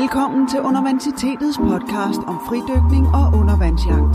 [0.00, 4.14] Velkommen til Universitetets podcast om fridykning og undervandsjagt.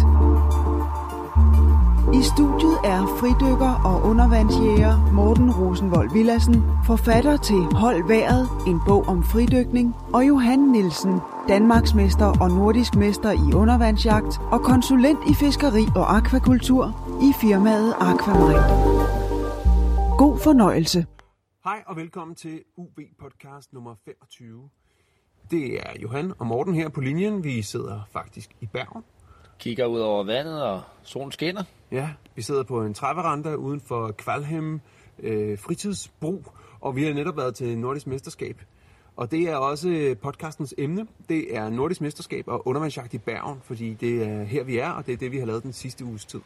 [2.20, 9.03] I studiet er fridykker og undervandsjæger Morten Rosenvold Villassen, forfatter til Hold Været, en bog
[9.13, 11.15] om fridykning, og Johan Nielsen,
[11.47, 16.84] Danmarksmester og nordisk mester i undervandsjagt og konsulent i fiskeri og akvakultur
[17.27, 18.67] i firmaet Aquamarine.
[20.17, 21.05] God fornøjelse.
[21.63, 24.70] Hej og velkommen til UB podcast nummer 25.
[25.52, 27.44] Det er Johan og Morten her på linjen.
[27.44, 29.03] Vi sidder faktisk i Bergen.
[29.59, 31.63] Kigger ud over vandet, og solen skinner.
[31.91, 34.81] Ja, vi sidder på en træveranda uden for Kvalhem
[35.20, 36.43] øh, fritidsbro,
[36.81, 38.62] og vi har netop været til Nordisk Mesterskab.
[39.16, 41.07] Og det er også podcastens emne.
[41.30, 45.05] Det er Nordisk Mesterskab og undervandsjagt i Bergen, fordi det er her, vi er, og
[45.05, 46.41] det er det, vi har lavet den sidste uges tid.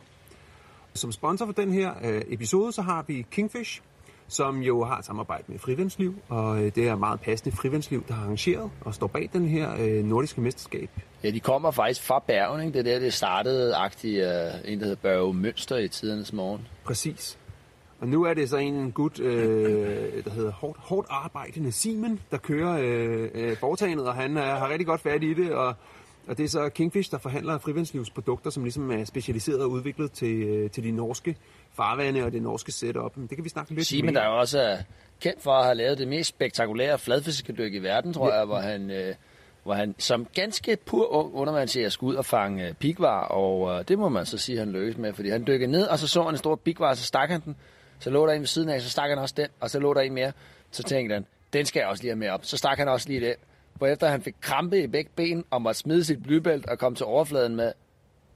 [0.94, 3.82] Som sponsor for den her øh, episode, så har vi Kingfish,
[4.34, 8.14] som jo har et samarbejde med Frivandsliv, og øh, det er meget passende Frivandsliv, der
[8.14, 10.90] har arrangeret og står bag den her øh, nordiske mesterskab.
[11.24, 12.74] Ja, de kommer faktisk fra Bergen, ikke?
[12.74, 16.68] Det er der, det startede agtigt, uh, en, der hedder Børge Mønster i tidernes morgen.
[16.84, 17.38] Præcis.
[18.00, 22.38] Og nu er det så en gut, øh, der hedder hårdt, hårdt arbejdende Simon, der
[22.38, 25.76] kører øh, øh, foretagendet, og han øh, har rigtig godt fat i det, og,
[26.28, 30.44] og det er så Kingfish, der forhandler frivandslivsprodukter, som ligesom er specialiseret og udviklet til,
[30.44, 31.36] øh, til de norske
[31.74, 33.18] farvande og det norske setup.
[33.18, 34.78] Men det kan vi snakke lidt Simon, mere der er jo også er
[35.22, 38.36] kendt for at have lavet det mest spektakulære fladfiskedyk i verden, tror Ja.
[38.38, 39.16] jeg, hvor han, øh,
[39.64, 43.88] hvor han som ganske pur ung undervandsjæger skulle ud og fange øh, pigvar, og øh,
[43.88, 46.24] det må man så sige, han lykkedes med, fordi han dykkede ned, og så så
[46.24, 47.56] han en stor pigvar, så stak han den,
[48.00, 49.94] så lå der en ved siden af, så stak han også den, og så lå
[49.94, 50.32] der en mere,
[50.72, 52.46] så tænkte han, den skal jeg også lige have med op.
[52.46, 53.36] Så stak han også lige den,
[53.76, 57.06] hvorefter han fik krampe i begge ben, og måtte smide sit blybælt og komme til
[57.06, 57.72] overfladen med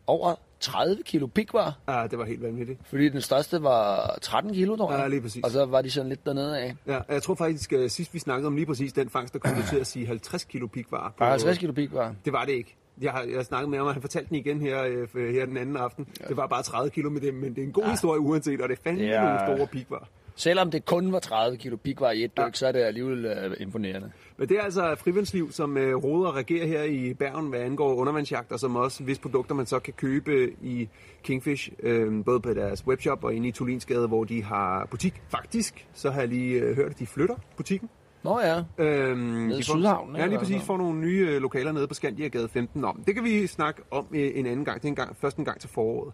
[0.08, 1.78] over 30 kilo pigvar.
[1.88, 2.80] Ah, det var helt vanvittigt.
[2.86, 5.02] Fordi den største var 13 kilo, tror jeg.
[5.02, 5.44] Ja, lige præcis.
[5.44, 6.76] Og så var de sådan lidt dernede af.
[6.88, 9.64] Ja, jeg tror faktisk, at sidst vi snakkede om lige præcis den fangst, der kom
[9.70, 11.14] til at sige 50 kilo pikvar.
[11.18, 12.16] Bare 50 kilo pigvar.
[12.26, 12.76] Det var det ikke.
[13.02, 15.58] Jeg har, jeg snakket med ham, og han fortalte den igen her, øh, her den
[15.58, 16.08] anden aften.
[16.28, 17.92] Det var bare 30 kilo med det, men det er en god ja.
[17.92, 19.22] historie uanset, og det er fandme ja.
[19.22, 20.08] nogle store pikvar.
[20.40, 23.56] Selvom det kun var 30 kilo pigvar i et dyk, så er det alligevel øh,
[23.60, 24.12] imponerende.
[24.38, 27.94] Men det er altså frivandsliv, som øh, råder og regerer her i Bergen, hvad angår
[27.96, 30.90] undervandsjagt, og som også hvis produkter, man så kan købe i
[31.24, 35.22] Kingfish, øh, både på deres webshop og inde i Tulinsgade, hvor de har butik.
[35.30, 37.90] Faktisk, så har jeg lige øh, hørt, at de flytter butikken.
[38.24, 40.64] Nå ja, Øhm, i de Sydhavnen, Ja, lige præcis.
[40.64, 43.04] Får nogle nye øh, lokaler nede på Skandiagade 15 om.
[43.08, 44.82] Det kan vi snakke om øh, en anden gang.
[44.82, 46.14] Det er en gang, først en gang til foråret.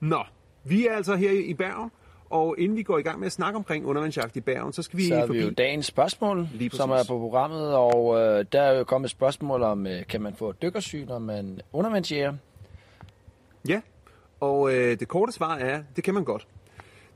[0.00, 0.22] Nå,
[0.64, 1.90] vi er altså her i Bergen,
[2.30, 4.96] og inden vi går i gang med at snakke omkring undervandsjagt i Bergen, så skal
[4.98, 5.38] vi så er forbi...
[5.38, 7.74] vi jo dagens spørgsmål, som er på programmet.
[7.74, 11.18] Og øh, der er jo kommet et spørgsmål om, øh, kan man få dykkersyn, når
[11.18, 12.34] man undervandsjæger?
[13.68, 13.80] Ja,
[14.40, 16.46] og øh, det korte svar er, det kan man godt.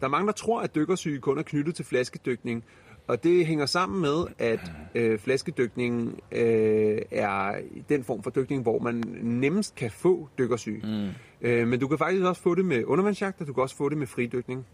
[0.00, 2.64] Der er mange, der tror, at dykkersyge kun er knyttet til flaskedykning,
[3.06, 7.54] og det hænger sammen med, at øh, flaskedykning øh, er
[7.88, 10.82] den form for dykning, hvor man nemmest kan få dykkersyge.
[10.84, 11.08] Mm.
[11.48, 13.88] Øh, men du kan faktisk også få det med undervandsjagt, og du kan også få
[13.88, 14.66] det med fridykning.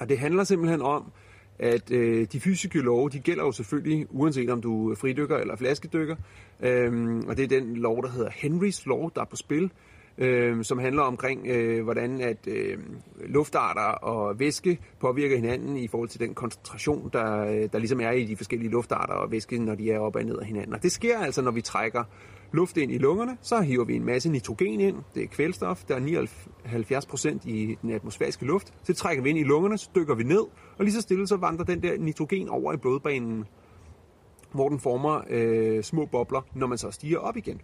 [0.00, 1.12] Og det handler simpelthen om,
[1.58, 5.56] at øh, de fysiske love, de gælder jo selvfølgelig, uanset om du er fridykker eller
[5.56, 6.16] flaskedykker.
[6.60, 9.70] Øhm, og det er den lov, der hedder Henrys lov, der er på spil,
[10.18, 12.78] øh, som handler omkring, øh, hvordan at øh,
[13.26, 18.10] luftarter og væske påvirker hinanden i forhold til den koncentration, der, øh, der ligesom er
[18.10, 20.74] i de forskellige luftarter og væske, når de er op og ned af hinanden.
[20.74, 22.04] Og det sker altså, når vi trækker
[22.52, 24.96] luft ind i lungerne, så hiver vi en masse nitrogen ind.
[25.14, 26.28] Det er kvælstof, der er
[27.44, 28.66] 79% i den atmosfæriske luft.
[28.66, 30.42] Så det trækker vi ind i lungerne, så dykker vi ned,
[30.78, 33.44] og lige så stille så vandrer den der nitrogen over i blodbanen,
[34.52, 37.60] hvor den former øh, små bobler, når man så stiger op igen.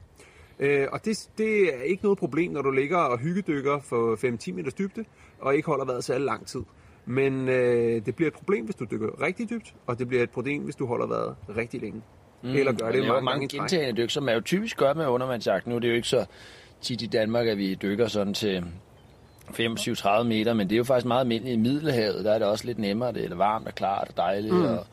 [0.59, 4.17] Øh, og det, det er ikke noget problem, når du ligger og hyggedykker for
[4.51, 5.05] 5-10 meters dybde,
[5.41, 6.63] og ikke holder vejret særlig lang tid.
[7.07, 10.31] Men øh, det bliver et problem, hvis du dykker rigtig dybt, og det bliver et
[10.31, 12.03] problem, hvis du holder vejret rigtig længe.
[12.45, 15.67] Mm, Eller gør det mange, mange gentagende dyk, som man jo typisk gør med undervandsjagt.
[15.67, 16.25] Nu er det jo ikke så
[16.81, 18.65] tit i Danmark, at vi dykker sådan til
[19.49, 22.25] 25-30 meter, men det er jo faktisk meget almindeligt i Middelhavet.
[22.25, 24.55] Der er det også lidt nemmere, det er varmt og klart og dejligt.
[24.55, 24.65] Mm.
[24.65, 24.87] Og,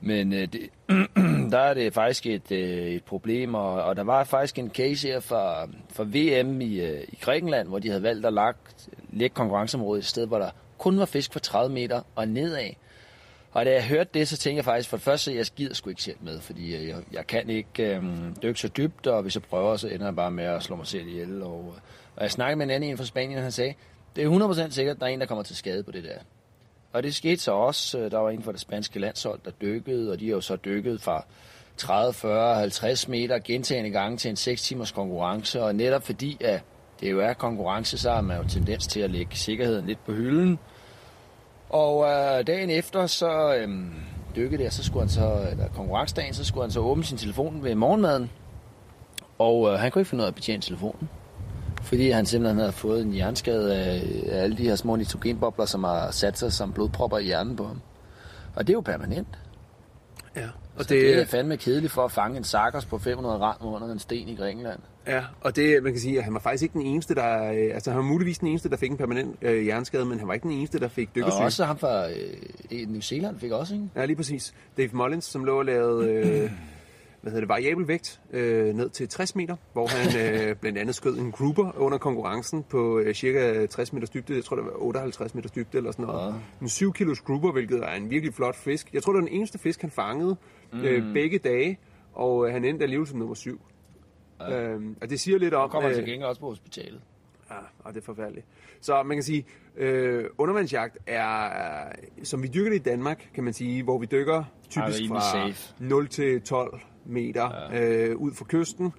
[0.00, 0.60] men øh, det,
[1.52, 5.08] der er det faktisk et, øh, et problem, og, og der var faktisk en case
[5.08, 9.34] her fra, fra VM i, øh, i Grækenland, hvor de havde valgt at lagt, lægge
[9.34, 12.70] konkurrenceområdet et sted, hvor der kun var fisk for 30 meter og nedad.
[13.52, 15.74] Og da jeg hørte det, så tænkte jeg faktisk, for det første, at jeg gider
[15.74, 18.02] sgu ikke selv med, fordi øh, jeg, jeg kan ikke øh,
[18.42, 20.86] dykke så dybt, og hvis jeg prøver, så ender jeg bare med at slå mig
[20.86, 21.42] selv ihjel.
[21.42, 21.80] Og, øh,
[22.16, 23.74] og jeg snakkede med en anden en fra Spanien, og han sagde,
[24.16, 26.18] det er 100% sikkert, at der er en, der kommer til skade på det der.
[26.92, 27.98] Og det skete så også.
[27.98, 30.56] Øh, der var en fra det spanske landshold, der dykkede, og de har jo så
[30.56, 31.24] dykket fra
[31.76, 35.62] 30, 40, 50 meter gentagende gange til en 6 timers konkurrence.
[35.62, 36.62] Og netop fordi, at
[37.00, 40.12] det jo er konkurrence, så har man jo tendens til at lægge sikkerheden lidt på
[40.12, 40.58] hylden.
[41.70, 43.68] Og øh, dagen efter, så, øh,
[44.36, 47.64] dykkede der, så skulle han så, eller konkurrencedagen, så skulle han så åbne sin telefon
[47.64, 48.30] ved morgenmaden.
[49.38, 51.08] Og øh, han kunne ikke finde ud af at betjene telefonen.
[51.82, 55.84] Fordi han simpelthen havde fået en hjerneskade af, af alle de her små nitrogenbobler, som
[55.84, 57.80] har sat sig som blodpropper i hjernen på ham.
[58.56, 59.28] Og det er jo permanent.
[60.36, 60.48] Ja.
[60.80, 63.92] Og det, det er fandme kedeligt for at fange en sakkers på 500 gram under
[63.92, 64.80] en sten i Grækenland.
[65.06, 67.52] Ja, og det, man kan sige, at han var faktisk ikke den eneste, der...
[67.52, 70.28] øh, Altså, han var muligvis den eneste, der fik en permanent øh, hjerneskade, men han
[70.28, 71.44] var ikke den eneste, der fik Og dykkersyge.
[71.44, 73.88] også ham fra øh, New Zealand fik også, ikke?
[73.96, 74.54] Ja, lige præcis.
[74.76, 76.10] Dave Mullins, som lå og lavede...
[76.10, 76.50] Øh,
[77.22, 80.94] hvad hedder det, variabel vægt øh, ned til 60 meter, hvor han øh, blandt andet
[80.94, 84.34] skød en grouper under konkurrencen på øh, cirka 60 meters dybde.
[84.34, 86.28] Jeg tror, det var 58 meters dybde eller sådan noget.
[86.28, 86.34] Ja.
[86.62, 88.90] En 7 kilos grouper, hvilket er en virkelig flot fisk.
[88.94, 90.36] Jeg tror, det var den eneste fisk, han fangede
[90.72, 91.78] øh, begge dage,
[92.12, 93.60] og øh, han endte alligevel som nummer 7.
[94.40, 94.60] Ja.
[94.60, 95.62] Øhm, og det siger lidt om...
[95.62, 97.00] Og kommer han øh, til gengæld også på hospitalet.
[97.50, 98.46] Ja, og det er forfærdeligt.
[98.80, 99.44] Så man kan sige,
[99.76, 104.06] øh, undervandsjagt er, er, som vi dykker det i Danmark, kan man sige, hvor vi
[104.06, 105.74] dykker typisk rimelig fra safe.
[105.78, 108.06] 0 til 12 meter ja.
[108.08, 108.92] øh, ud fra kysten.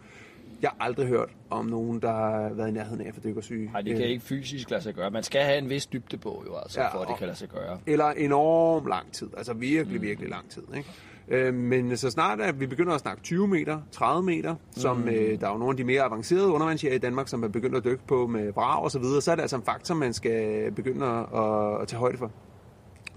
[0.62, 3.72] Jeg har aldrig hørt om nogen, der har været i nærheden af at få dykkersyge.
[3.72, 5.12] Nej, det kan Øh, ikke fysisk lade sig gøre.
[5.12, 7.38] Man skal have en vis dybde på, jo, altså, Ja, for at det kan lade
[7.38, 7.80] sig gøre.
[7.88, 9.30] Eller enorm lang tid.
[9.38, 10.08] Altså virkelig, mm.
[10.08, 10.64] virkelig lang tid.
[10.78, 10.90] Ikke?
[11.28, 15.08] Øh, men så snart at vi begynder at snakke 20 meter, 30 meter, som mm.
[15.08, 17.78] øh, der er jo nogle af de mere avancerede undervandsjæger i Danmark, som er begyndt
[17.78, 20.14] at dykke på med brag og så videre, så er det altså en faktor, man
[20.14, 22.32] skal begynde at, at tage højde for.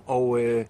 [0.06, 0.64] Og øh,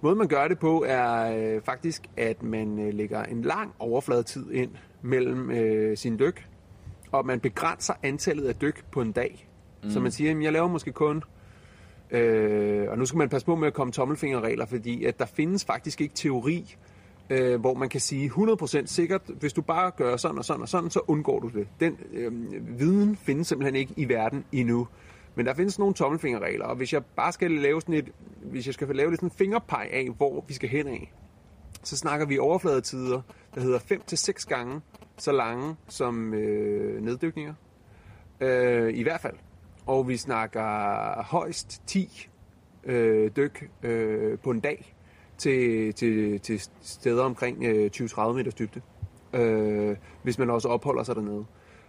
[0.00, 4.50] måden man gør det på er øh, faktisk, at man øh, lægger en lang overfladetid
[4.52, 4.70] ind
[5.02, 6.48] mellem øh, sin dyk,
[7.12, 9.48] og man begrænser antallet af dyk på en dag.
[9.82, 9.90] Mm.
[9.90, 11.22] Så man siger, at jeg laver måske kun
[12.14, 15.64] Øh, og nu skal man passe på med at komme tommelfingerregler, fordi at der findes
[15.64, 16.76] faktisk ikke teori,
[17.30, 20.68] øh, hvor man kan sige 100% sikkert, hvis du bare gør sådan og sådan og
[20.68, 21.68] sådan, så undgår du det.
[21.80, 22.32] Den øh,
[22.78, 24.88] viden findes simpelthen ikke i verden endnu.
[25.34, 28.10] Men der findes nogle tommelfingerregler, og hvis jeg bare skal lave sådan et,
[28.42, 31.12] hvis jeg skal lave lidt sådan en fingerpeg af, hvor vi skal hen af,
[31.82, 33.20] så snakker vi overfladetider,
[33.54, 34.80] der hedder 5-6 gange
[35.18, 37.54] så lange som øh, neddykninger.
[38.40, 39.34] Øh, I hvert fald.
[39.86, 42.28] Og vi snakker højst 10
[42.84, 44.94] øh, dyk øh, på en dag
[45.38, 48.80] til, til, til steder omkring øh, 20-30 meters dybde.
[49.32, 51.44] Øh, hvis man også opholder sig dernede.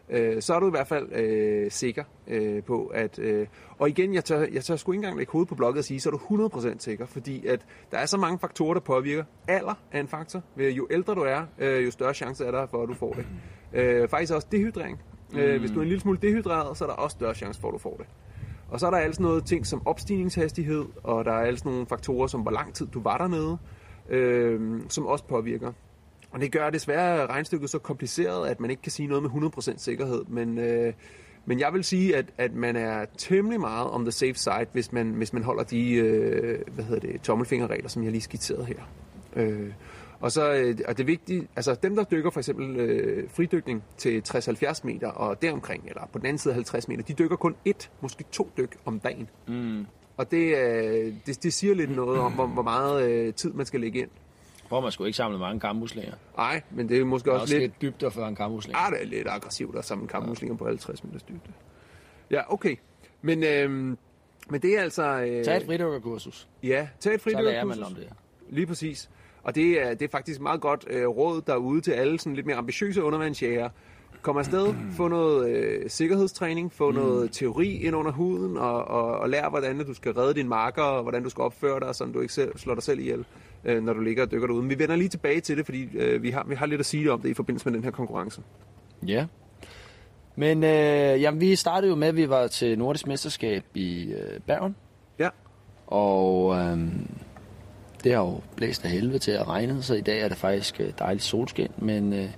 [0.09, 3.19] Øh, så er du i hvert fald øh, sikker øh, på, at...
[3.19, 3.47] Øh,
[3.77, 5.99] og igen, jeg tør, jeg tør sgu ikke engang lægge hovedet på blokket og sige,
[5.99, 9.23] så er du 100% sikker, fordi at der er så mange faktorer, der påvirker.
[9.47, 10.41] Alder er en faktor.
[10.57, 13.25] Jo ældre du er, øh, jo større chance er der for, at du får det.
[13.73, 15.01] Øh, faktisk også dehydrering.
[15.35, 15.59] Mm.
[15.59, 17.73] Hvis du er en lille smule dehydreret, så er der også større chance for, at
[17.73, 18.05] du får det.
[18.69, 22.27] Og så er der altså noget ting som opstigningshastighed, og der er altså nogle faktorer
[22.27, 23.57] som, hvor lang tid du var dernede,
[24.09, 25.71] øh, som også påvirker.
[26.31, 29.77] Og det gør desværre regnstykket så kompliceret, at man ikke kan sige noget med 100%
[29.77, 30.25] sikkerhed.
[30.27, 30.93] Men, øh,
[31.45, 34.91] men jeg vil sige, at, at man er temmelig meget on the safe side, hvis
[34.91, 38.79] man, hvis man holder de øh, hvad hedder det, tommelfingerregler, som jeg lige skitserede her.
[39.35, 39.71] Øh,
[40.25, 44.23] og så øh, og det vigtige, altså dem, der dykker for eksempel øh, fridykning til
[44.29, 47.55] 60-70 meter og deromkring, eller på den anden side af 50 meter, de dykker kun
[47.65, 49.29] et, måske to dyk om dagen.
[49.47, 49.85] Mm.
[50.17, 53.65] Og det, øh, det, det siger lidt noget om, hvor, hvor meget øh, tid man
[53.65, 54.09] skal lægge ind.
[54.67, 56.13] Hvor man skulle ikke samle mange kammuslinger.
[56.37, 57.81] Nej, men det er måske også, også lidt...
[57.81, 58.77] lidt dybder for en kammusling.
[58.77, 61.53] Ah, det er lidt aggressivt at samle kammuslinger på 50 meters dybde.
[62.31, 62.75] Ja, okay.
[63.21, 63.69] Men, øh,
[64.49, 65.03] men det er altså...
[65.03, 66.47] Øh, Tag et fridykkerkursus.
[66.63, 67.87] Ja, tag et Så lærer man fridykkerkursus.
[67.87, 68.09] om det.
[68.49, 69.09] Lige præcis.
[69.45, 72.45] Og det er, det er faktisk meget godt øh, råd derude til alle sådan lidt
[72.45, 73.69] mere ambitiøse undervandsjæger.
[74.21, 76.95] Kom afsted, få noget øh, sikkerhedstræning, få mm.
[76.95, 80.81] noget teori ind under huden, og, og, og lær, hvordan du skal redde din marker,
[80.81, 83.25] og hvordan du skal opføre dig, så du ikke selv, slår dig selv ihjel,
[83.65, 84.61] øh, når du ligger og dykker derude.
[84.61, 86.85] Men vi vender lige tilbage til det, fordi øh, vi, har, vi har lidt at
[86.85, 88.41] sige om det i forbindelse med den her konkurrence.
[89.07, 89.25] Ja.
[90.35, 94.39] Men øh, jamen, vi startede jo med, at vi var til Nordisk Mesterskab i øh,
[94.47, 94.75] Bergen.
[95.19, 95.29] Ja,
[95.87, 96.77] Og øh,
[98.05, 100.79] det har jo blæst af helvede til at regne, så i dag er det faktisk
[100.79, 101.71] øh, dejligt solskin.
[101.77, 102.29] Men øh,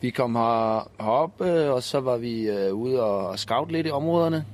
[0.00, 3.90] vi kom her, herop, øh, og så var vi øh, ude og scout lidt i
[3.90, 4.44] områderne.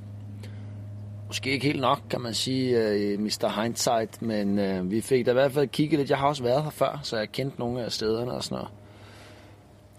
[1.27, 3.63] Måske ikke helt nok, kan man sige, øh, Mr.
[3.63, 6.11] Hindsight, men øh, vi fik da i hvert fald kigget lidt.
[6.11, 8.71] Jeg har også været her før, så jeg kendte nogle af stederne og sådan noget.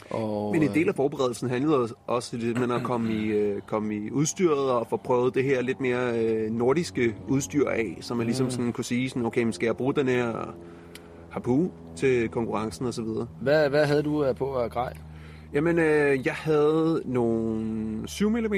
[0.09, 3.95] Og, men en del af forberedelsen handlede også lidt med at komme i, øh, komme
[3.95, 8.25] i udstyret og få prøvet det her lidt mere øh, nordiske udstyr af, så man
[8.25, 10.55] ligesom sådan kunne sige, sådan, okay, men skal jeg bruge den her
[11.29, 13.27] harpun til konkurrencen og så videre.
[13.41, 14.93] Hvad, hvad havde du øh, på at grej?
[15.53, 18.53] Jamen, øh, jeg havde nogle 7 mm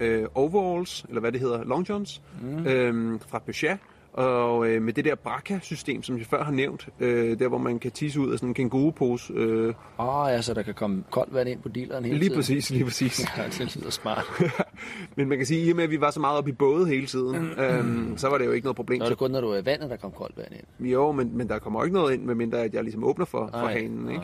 [0.00, 2.66] øh, overalls, eller hvad det hedder, long johns, mm.
[2.66, 3.78] øh, fra Peugeot,
[4.16, 7.78] Og øh, med det der Bracca-system, som jeg før har nævnt, øh, der hvor man
[7.78, 9.32] kan tisse ud af sådan en kængurupose.
[9.32, 12.28] Øh, Åh oh, ja, så der kan komme koldt vand ind på dealeren hele lige
[12.28, 12.38] tiden.
[12.38, 13.26] præcis, lige præcis.
[13.36, 14.24] Ja, det lyder smart.
[15.16, 16.52] Men man kan sige, at i og med, at vi var så meget oppe i
[16.52, 18.98] både hele tiden, øh, så var det jo ikke noget problem.
[18.98, 20.88] Nå, er det kun, når du er i vandet, der kommer koldt vand ind.
[20.88, 23.50] Jo, men, men der kommer jo ikke noget ind, medmindre at jeg ligesom åbner for,
[23.52, 24.10] for hanen.
[24.10, 24.22] Ikke?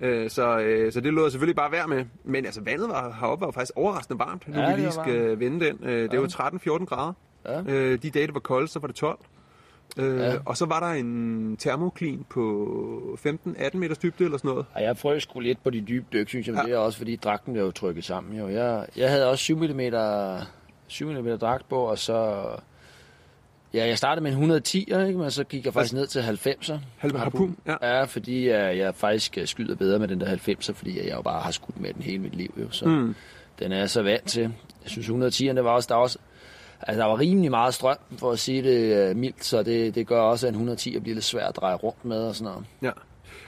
[0.00, 0.10] nej.
[0.10, 2.04] Øh, så, øh, så det lå jeg selvfølgelig bare være med.
[2.24, 5.66] Men altså, vandet var, heroppe var faktisk overraskende varmt, nu Ja, vi lige skal vende
[5.66, 5.78] den.
[5.88, 6.26] Øh, det var
[6.78, 7.12] 13-14 grader.
[7.44, 7.62] Ja.
[7.66, 9.18] Øh, de dage, det var koldt, så var det 12.
[9.96, 10.34] Øh, Ja.
[10.46, 14.66] Og så var der en termoklin på 15-18 meters dybde eller sådan noget.
[14.74, 16.62] Og jeg frøs sgu lidt på de dybe dyk, synes jeg, men Ja.
[16.68, 16.68] ja.
[16.74, 18.38] det er også, fordi dragten blev jo trykket sammen.
[18.38, 18.48] Jo.
[18.48, 19.80] Jeg, jeg havde også 7 mm,
[20.86, 22.44] 7 mm dragt på, og så...
[23.74, 25.18] Ja, jeg startede med en 110, ikke?
[25.18, 26.76] men så gik jeg faktisk ned til 90'er.
[26.96, 27.76] Halv harpun, ja.
[27.98, 31.22] Ja, fordi jeg, jeg faktisk øh, skyder bedre med den der 90'er, fordi jeg jo
[31.22, 32.54] bare har skudt med den hele mit liv.
[32.60, 32.70] Jo.
[32.70, 33.14] Så Mm.
[33.58, 34.42] den er jeg så vant til.
[34.42, 36.18] Jeg synes, 110'erne var også, der var også
[36.80, 40.06] Altså, der var rimelig meget strøm, for at sige det øh, mildt, så det, det
[40.06, 42.66] gør også, at en 110 bliver lidt svært at dreje rundt med og sådan noget.
[42.82, 42.90] Ja.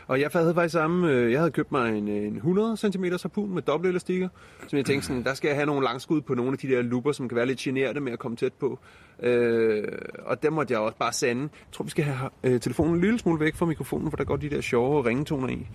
[0.06, 3.54] Og jeg havde faktisk samme, øh, jeg havde købt mig en, en 100 cm harpun
[3.54, 4.28] med dobbelt elastikker,
[4.68, 6.82] som jeg tænkte sådan, der skal jeg have nogle langskud på nogle af de der
[6.82, 8.78] lupper, som kan være lidt generende med at komme tæt på.
[9.22, 9.84] Øh,
[10.24, 11.42] og der måtte jeg også bare sande.
[11.42, 14.24] Jeg tror, vi skal have øh, telefonen en lille smule væk fra mikrofonen, for der
[14.24, 15.66] går de der sjove ringetoner i.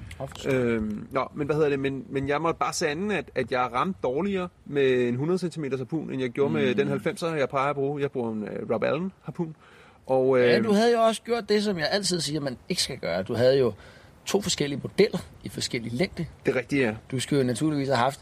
[0.50, 1.80] Øh, nå, men hvad hedder det?
[1.80, 5.64] Men, men jeg måtte bare sande, at, at jeg ramte dårligere med en 100 cm
[5.78, 6.54] harpun, end jeg gjorde mm.
[6.54, 8.02] med den 90'er, jeg plejer at bruge.
[8.02, 9.56] Jeg bruger en uh, Rob Allen harpun.
[10.06, 12.82] Og, øh, Ja, du havde jo også gjort det, som jeg altid siger, man ikke
[12.82, 13.24] skal gøre.
[13.24, 13.74] Du havde jo
[14.26, 16.26] to forskellige modeller i forskellige længde.
[16.46, 18.20] det rigtige er, Du skulle jo naturligvis have haft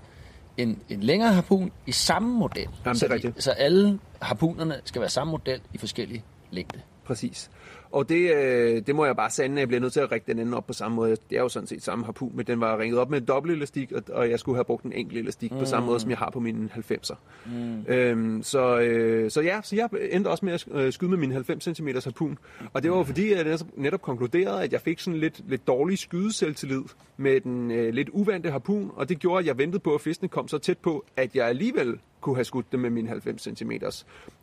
[0.58, 2.68] en, en længere harpun i samme model.
[2.86, 3.44] Jamen, så, det er rigtigt.
[3.44, 6.82] så alle harpunerne skal være samme model i forskellige længde.
[7.06, 7.50] Præcis.
[7.92, 10.26] Og det, øh, det må jeg bare sande, at jeg bliver nødt til at række
[10.32, 11.18] den anden op på samme måde.
[11.30, 13.56] Det er jo sådan set samme harpun, men den var ringet op med en dobbelt
[13.56, 15.58] elastik, og, og jeg skulle have brugt en enkelt elastik mm.
[15.60, 17.16] på samme måde, som jeg har på mine 90'er.
[17.46, 17.86] Mm.
[17.88, 21.32] Øhm, så, øh, så ja, så jeg endte også med at øh, skyde med min
[21.32, 22.38] 90 cm harpun.
[22.74, 25.68] Og det var fordi, at jeg netop- netop konkluderede, at jeg fik sådan lidt, lidt
[25.68, 26.84] dårlig skydeselvtillid
[27.18, 30.30] med den øh, lidt uvante harpun, og det gjorde, at jeg ventede på, at fiskene
[30.30, 33.72] kom så tæt på, at jeg alligevel kunne have skudt dem med min 90 cm.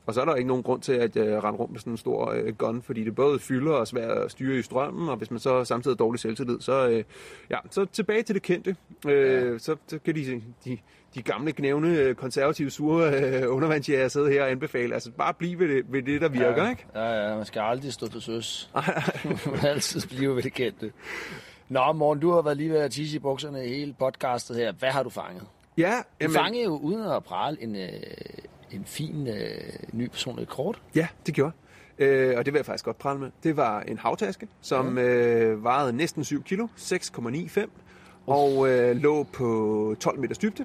[0.07, 1.97] Og så er der ikke nogen grund til at øh, rende rundt med sådan en
[1.97, 5.31] stor øh, gun, fordi det både fylder og svært at styre i strømmen, og hvis
[5.31, 7.05] man så samtidig har dårlig selvtillid, så, øh,
[7.51, 8.77] ja, så tilbage til det kendte.
[9.09, 9.59] Øh, ja.
[9.59, 10.79] så, så kan de, de,
[11.15, 15.59] de gamle, knævne, øh, konservative, sure øh, undervandsjæger sidde her og anbefale, altså bare blive
[15.59, 16.71] ved det, ved det der virker, ja.
[16.71, 16.87] ikke?
[16.95, 18.71] Ja, ja, man skal aldrig stå til søs.
[19.53, 20.93] man altid blive ved det kendte.
[21.69, 24.73] Nå, Morten, du har været lige ved at tisse i bukserne hele podcastet her.
[24.73, 25.43] Hvad har du fanget?
[25.77, 27.89] Ja, Du fangede jo uden at prale en, øh,
[28.71, 29.61] en fin øh,
[29.93, 30.83] ny personlig kort.
[30.95, 31.53] Ja, det gjorde
[31.99, 33.31] øh, og det vil jeg faktisk godt prale med.
[33.43, 37.69] Det var en havtaske, som øh, vejede næsten 7 kilo, 6,95,
[38.27, 40.65] og øh, lå på 12 meters dybde,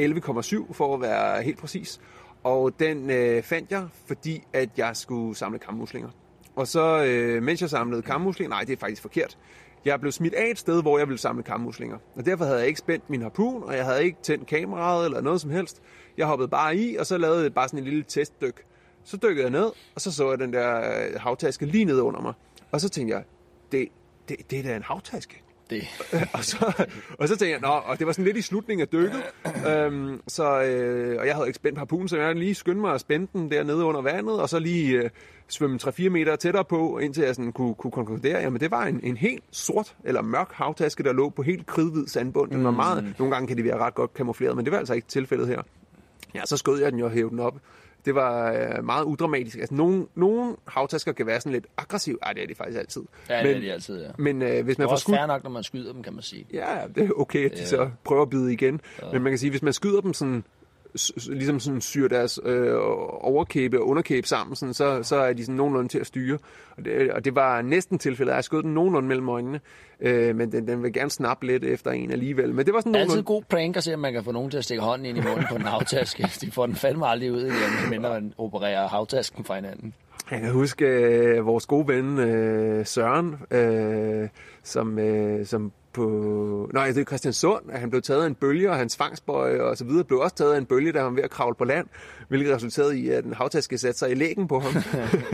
[0.00, 2.00] 11,7 for at være helt præcis.
[2.44, 6.08] Og den øh, fandt jeg, fordi at jeg skulle samle kammuslinger.
[6.56, 9.38] Og så, øh, mens jeg samlede kammuslinger, nej, det er faktisk forkert.
[9.84, 11.98] Jeg blev smidt af et sted, hvor jeg ville samle kammuslinger.
[12.16, 15.20] Og derfor havde jeg ikke spændt min harpun, og jeg havde ikke tændt kameraet eller
[15.20, 15.82] noget som helst.
[16.16, 18.64] Jeg hoppede bare i, og så lavede jeg bare sådan en lille testdyk.
[19.04, 22.20] Så dykkede jeg ned, og så så jeg den der øh, havtaske lige ned under
[22.20, 22.32] mig.
[22.70, 23.24] Og så tænkte jeg,
[23.72, 23.88] det,
[24.28, 25.41] det, det er da en havtaske.
[25.72, 25.88] Det.
[26.36, 26.86] og, så,
[27.18, 29.22] og så tænkte jeg, nå, og det var sådan lidt i slutningen af dykket,
[29.68, 33.00] øhm, så, øh, og jeg havde ikke spændt harpunen, så jeg lige skyndte mig at
[33.00, 35.10] spænde den dernede under vandet, og så lige øh,
[35.48, 39.00] svømme 3-4 meter tættere på, indtil jeg sådan kunne, kunne konkludere, jamen det var en,
[39.02, 42.50] en helt sort eller mørk havtaske, der lå på helt kridhvid sandbund.
[42.50, 44.94] Den var meget, nogle gange kan de være ret godt kamufleret, men det var altså
[44.94, 45.62] ikke tilfældet her.
[46.34, 47.54] Ja, så skød jeg den jo og hævde den op.
[48.04, 49.58] Det var øh, meget udramatisk.
[49.58, 52.18] Altså, nogle, nogle havtasker kan være sådan lidt aggressiv.
[52.22, 53.02] Ej, det er de faktisk altid.
[53.28, 54.08] Ja, det er de altid, ja.
[54.18, 55.16] Men øh, hvis Det man er får også skudt...
[55.16, 56.46] fair nok, når man skyder dem, kan man sige.
[56.52, 58.80] Ja, det er okay, at de så prøver at bide igen.
[59.12, 60.44] Men man kan sige, hvis man skyder dem sådan,
[61.28, 62.74] ligesom sådan syr deres øh,
[63.20, 66.38] overkæbe og underkæbe sammen, sådan, så, så er de sådan nogenlunde til at styre.
[66.76, 68.34] Og det, og det var næsten tilfældet.
[68.34, 69.60] Jeg skød den nogenlunde mellem øjnene,
[70.00, 72.54] øh, men den, den vil gerne snappe lidt efter en alligevel.
[72.54, 73.26] Men det var sådan er altid nogenlunde...
[73.26, 75.20] god prank at se, om man kan få nogen til at stikke hånden ind i
[75.20, 76.30] munden på en havtaske.
[76.40, 79.94] De får den fandme aldrig ud igen, mindre man opererer havtasken fra hinanden.
[80.30, 84.28] Jeg kan huske øh, vores gode ven øh, Søren, øh,
[84.62, 86.70] som, øh, som på...
[86.72, 89.76] Nej, det er Christiansund, at han blev taget af en bølge, og hans fangstbøj og
[89.76, 91.64] så videre blev også taget af en bølge, da han var ved at kravle på
[91.64, 91.86] land,
[92.28, 94.82] hvilket resulterede i, at en havtaske satte sig i lægen på ham,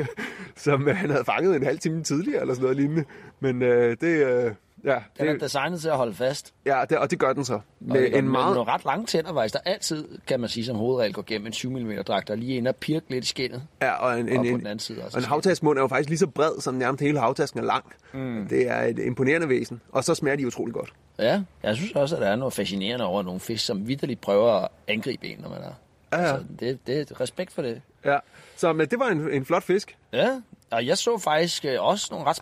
[0.57, 3.05] som øh, han havde fanget en halv time tidligere, eller sådan noget lignende.
[3.41, 4.27] Men øh, det...
[4.27, 4.53] Øh,
[4.85, 6.55] ja, Den er det, designet til at holde fast.
[6.67, 7.55] ja det, og det gør den så.
[7.55, 8.55] Og Med det gør en den meget...
[8.57, 9.55] nogle ret lange tænder, faktisk.
[9.55, 12.57] Der altid, kan man sige, som hovedregel går gennem en 7 mm dragt, der lige
[12.57, 13.63] inde og pirke lidt i skinnet.
[13.83, 15.17] Ja, og en, Og en, på en, den anden side også.
[15.19, 17.85] Og en havtaskmund er jo faktisk lige så bred, som nærmest hele havtasken er lang.
[18.13, 18.47] Mm.
[18.51, 19.81] Det er et imponerende væsen.
[19.93, 20.93] Og så smager de utrolig godt.
[21.19, 24.53] Ja, jeg synes også, at der er noget fascinerende over nogle fisk, som vidderligt prøver
[24.53, 25.73] at angribe en, når man er.
[26.13, 26.33] Ja, ja.
[26.33, 27.81] Altså, det, det respekt for det.
[28.05, 28.19] Ja.
[28.57, 29.97] Så men det var en, en flot fisk.
[30.13, 32.37] Ja, Og jeg så faktisk øh, også nogle ret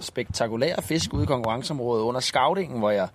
[0.00, 3.08] spektakulære, fisk ude i konkurrenceområdet under scoutingen, hvor jeg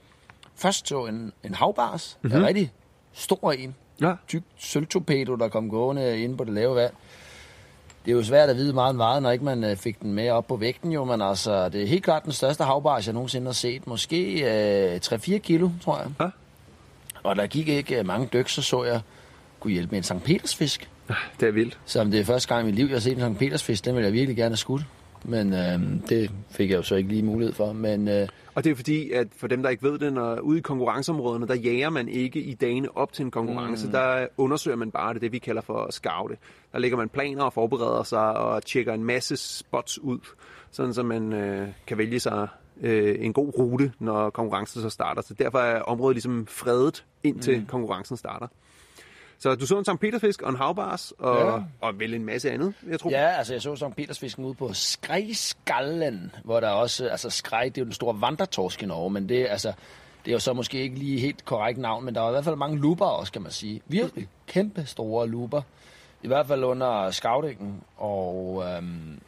[0.55, 2.39] først så en, en havbars, mm-hmm.
[2.39, 2.71] en rigtig
[3.13, 4.13] stor en, Ja.
[4.27, 6.93] tyk sølvtorpedo, der kom gående inde på det lave vand.
[8.05, 10.29] Det er jo svært at vide meget meget, når ikke man øh, fik den med
[10.29, 13.45] op på vægten jo, men altså, det er helt klart den største havbars, jeg nogensinde
[13.47, 13.87] har set.
[13.87, 14.41] Måske
[14.93, 16.07] øh, 3-4 kilo, tror jeg.
[16.19, 16.29] Ja.
[17.23, 19.01] Og der gik ikke øh, mange dyk, så så jeg
[19.61, 20.89] kunne hjælpe med en Sankt Petersfisk.
[21.39, 21.79] Det er vildt.
[21.85, 23.95] Som det er første gang i mit liv, jeg har set en Sankt Petersfisk, den
[23.95, 24.81] vil jeg virkelig gerne have skudt.
[25.25, 27.73] Men øh, det fik jeg jo så ikke lige mulighed for.
[27.73, 30.57] Men øh, Og det er fordi, at for dem, der ikke ved det, når ude
[30.57, 33.85] i konkurrenceområderne, der jager man ikke i dagene op til en konkurrence.
[33.85, 33.91] Mm.
[33.91, 36.37] Der undersøger man bare det, det vi kalder for at scoute.
[36.71, 40.19] Der lægger man planer og forbereder sig og tjekker en masse spots ud,
[40.71, 42.47] sådan så man øh, kan vælge sig
[42.81, 45.21] øh, en god rute, når konkurrencen så starter.
[45.21, 47.65] Så derfor er området ligesom fredet indtil mm.
[47.65, 48.47] konkurrencen starter.
[49.41, 51.63] Så du så en Sankt Petersfisk og en havbars, og, Ja.
[51.81, 53.09] og vel en masse andet, jeg tror.
[53.09, 57.77] ja, altså jeg så Sankt Petersfisken ude på Skrejskallen, hvor der også, altså skrej, det
[57.77, 59.73] er jo den store vandretorsk i Norge, men det, er, altså,
[60.25, 62.43] det er jo så måske ikke lige helt korrekt navn, men der var i hvert
[62.43, 63.81] fald mange luber også, kan man sige.
[63.87, 65.61] Virkelig kæmpe store luber.
[66.23, 69.19] I hvert fald under scoutingen, og, øhm,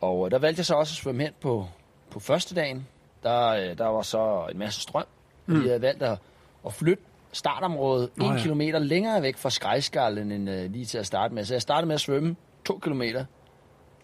[0.00, 1.66] og der valgte jeg så også at svømme hen på,
[2.10, 2.86] på første dagen.
[3.22, 5.04] Der, øh, der var så en masse strøm,
[5.48, 6.18] og de havde valgt at,
[6.66, 7.02] at flytte
[7.38, 8.38] startområdet en Nå ja.
[8.38, 11.44] kilometer længere væk fra skrejskallen end øh, lige til at starte med.
[11.44, 13.24] Så jeg startede med at svømme to kilometer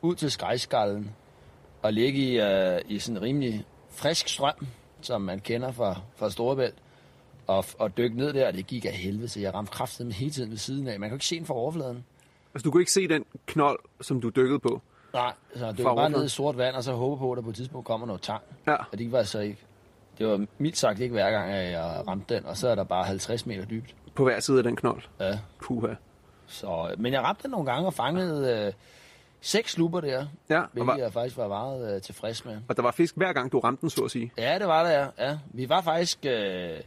[0.03, 1.11] ud til skrejskallen
[1.83, 4.67] og ligge i, øh, i sådan en rimelig frisk strøm,
[5.01, 6.75] som man kender fra, fra Storebælt,
[7.47, 10.31] og, og dykke ned der, og det gik af helvede, så jeg ramte kraften hele
[10.31, 11.01] tiden ved siden af.
[11.01, 12.05] Man jo ikke se den fra overfladen.
[12.55, 14.83] Altså, du kunne ikke se den knold, som du dykkede på.
[15.15, 17.37] Nej, så det Fra var bare nede i sort vand, og så håbe på, at
[17.37, 18.43] der på et tidspunkt kommer noget tang.
[18.67, 18.75] Ja.
[18.75, 19.67] Og det var så ikke.
[20.19, 22.85] Det var mildt sagt ikke hver gang, at jeg ramte den, og så er der
[22.85, 23.95] bare 50 meter dybt.
[24.15, 25.03] På hver side af den knold.
[25.21, 25.39] Ja.
[25.63, 25.95] Puha.
[26.47, 28.73] Så, men jeg ramte den nogle gange og fangede øh,
[29.41, 32.57] seks luber der, Ja, hvilket var, jeg faktisk var meget øh, tilfreds med.
[32.69, 34.33] og der var fisk hver gang, du ramte den, så at sige.
[34.39, 35.29] Ja, det var der, ja.
[35.29, 35.39] ja.
[35.53, 36.81] Vi var faktisk øh,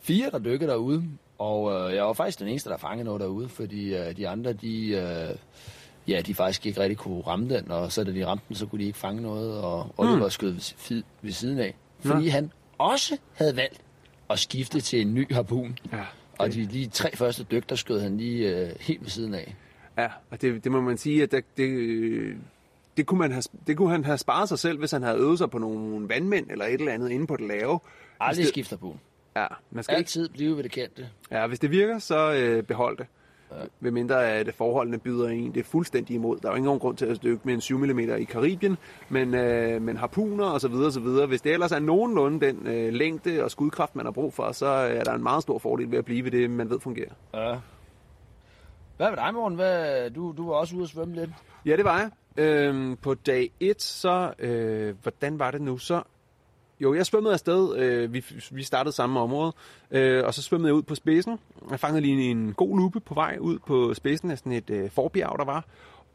[0.00, 1.04] fire, der dykkede derude,
[1.38, 4.52] og øh, jeg var faktisk den eneste, der fangede noget derude, fordi øh, de andre,
[4.52, 5.36] de, øh,
[6.08, 8.66] ja, de faktisk ikke rigtig kunne ramme den, og så da de ramte den, så
[8.66, 10.30] kunne de ikke fange noget, og Oliver mm.
[10.30, 10.52] skød
[10.88, 12.30] ved, ved siden af, fordi Nå.
[12.30, 12.52] han
[12.92, 13.80] også havde valgt
[14.30, 15.78] at skifte til en ny harpun.
[15.92, 16.04] Ja.
[16.38, 19.56] Og de lige tre første dyk, der skød han lige øh, helt ved siden af.
[19.98, 22.36] Ja, og det, det må man sige, at det, det,
[22.96, 25.38] det, kunne man have, det kunne han have sparet sig selv, hvis han havde øvet
[25.38, 27.80] sig på nogle vandmænd eller et eller andet inde på det lave.
[28.20, 28.96] Aldrig skifter på.
[29.36, 31.08] ja, man skal ikke, Altid blive ved det kendte.
[31.30, 33.06] ja, hvis det virker, så øh, behold det.
[33.54, 33.64] Ja.
[33.80, 36.38] Ved mindre at forholdene byder en det er fuldstændig imod.
[36.38, 38.76] Der er jo ingen grund til at dykke med en 7 mm i Karibien,
[39.08, 41.26] men, øh, men harpuner og så videre, så videre.
[41.26, 44.66] Hvis det ellers er nogenlunde den øh, længde og skudkraft, man har brug for, så
[44.66, 47.12] er der en meget stor fordel ved at blive ved det, man ved fungerer.
[47.34, 47.56] Ja.
[48.96, 49.56] Hvad med dig, Morten?
[49.56, 51.30] Hvad, du, du var også ude at svømme lidt.
[51.66, 52.10] Ja, det var jeg.
[52.36, 54.32] Øhm, på dag 1, så...
[54.38, 55.78] Øh, hvordan var det nu?
[55.78, 56.02] Så...
[56.80, 57.76] Jo, jeg svømmede afsted.
[57.76, 59.52] Øh, vi, vi startede samme område.
[59.90, 61.38] Øh, og så svømmede jeg ud på spidsen.
[61.70, 64.90] Jeg fangede lige en god lupe på vej ud på spidsen af sådan et øh,
[64.90, 65.64] forbjerg, der var.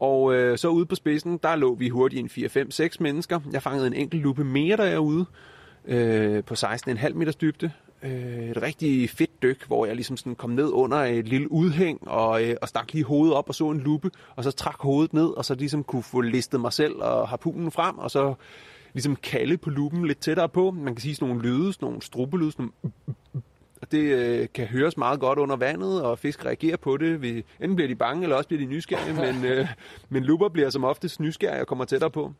[0.00, 3.40] Og øh, så ude på spidsen, der lå vi hurtigt en 4, 5, 6 mennesker.
[3.52, 5.26] Jeg fangede en enkelt lupe mere, derude
[5.84, 7.70] øh, på 16,5 meters dybde.
[8.02, 12.08] Øh, et rigtig fedt dyk, hvor jeg ligesom sådan kom ned under et lille udhæng
[12.08, 15.12] og, øh, og stak lige hovedet op og så en lupe, og så trak hovedet
[15.12, 18.34] ned, og så ligesom kunne få listet mig selv og harpunen frem, og så
[18.92, 20.70] ligesom kalde på lupen lidt tættere på.
[20.70, 23.42] Man kan sige sådan nogle lyde, sådan nogle strubelyde, sådan nogle
[23.82, 27.22] og det øh, kan høres meget godt under vandet, og fisk reagerer på det.
[27.22, 27.28] Vi,
[27.60, 29.68] enten bliver de bange, eller også bliver de nysgerrige, men, øh,
[30.08, 32.32] men luper bliver som oftest nysgerrige og kommer tættere på.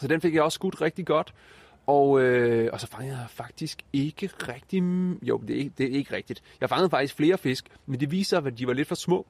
[0.00, 1.34] Så den fik jeg også skudt rigtig godt.
[1.86, 4.82] Og, øh, og så fangede jeg faktisk ikke rigtig...
[5.22, 6.42] Jo, det er, ikke- det er ikke rigtigt.
[6.60, 9.26] Jeg fangede faktisk flere fisk, men det viser, at de var lidt for små.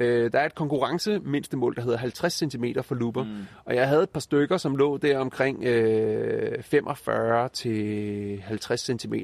[0.00, 3.24] Øh, der er et konkurrence mindstemål, der hedder 50 cm for luper.
[3.24, 3.30] Mm.
[3.64, 9.14] Og jeg havde et par stykker, som lå der omkring øh, 45 til 50 cm.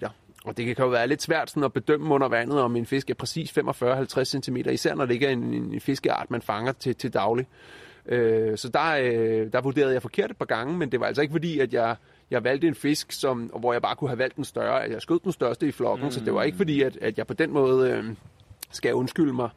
[0.45, 3.11] Og det kan jo være lidt svært sådan at bedømme under vandet, om en fisk
[3.11, 6.95] er præcis 45-50 cm, især når det ikke er en, en fiskeart, man fanger til,
[6.95, 7.47] til daglig.
[8.07, 11.23] Øh, så der, øh, der vurderede jeg forkert et par gange, men det var altså
[11.23, 11.97] ikke fordi, at jeg,
[12.31, 14.75] jeg valgte en fisk, som, hvor jeg bare kunne have valgt den større.
[14.75, 16.11] Jeg skød den største i flokken, mm.
[16.11, 18.05] så det var ikke fordi, at, at jeg på den måde øh,
[18.71, 19.51] skal undskylde mig.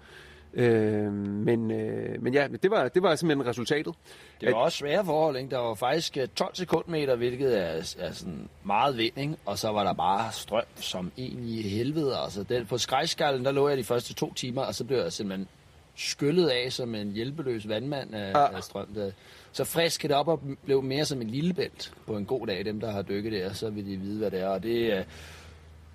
[0.56, 3.96] Øh, men, øh, men ja, det var, det var simpelthen resultatet.
[4.42, 5.50] Det var også svære forhold, ikke?
[5.50, 9.36] Der var faktisk øh, 12 sekundmeter, hvilket er, er sådan meget vind, ikke?
[9.46, 12.18] Og så var der bare strøm som en i helvede.
[12.18, 15.14] Altså, den, på skrejskallen, der lå jeg de første to timer, og så blev jeg
[15.14, 15.48] simpelthen
[15.96, 18.56] skyllet af som en hjælpeløs vandmand af, Ja.
[18.58, 18.88] af strøm.
[18.96, 19.12] Der.
[19.52, 22.66] Så friskede det op og blev mere som en lille bælt på en god dag.
[22.66, 24.48] Dem, der har dykket der, så vil de vide, hvad det er.
[24.48, 25.04] Og, det, øh,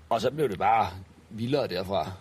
[0.09, 0.89] og så blev det bare
[1.31, 2.13] vildere derfra.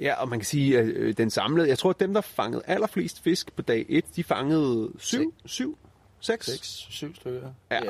[0.00, 2.62] Ja, og man kan sige, at øh, den samlede, jeg tror, at dem, der fangede
[2.66, 5.78] allerflest fisk på dag 1, de fangede syv, syv
[6.20, 6.46] Seks.
[6.46, 7.52] Seks, syv stykker.
[7.70, 7.80] Ja.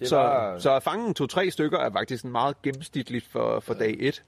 [0.00, 3.96] Det så, var, så at fange to-tre stykker er faktisk meget gennemsnitligt for, for dag
[4.00, 4.22] et.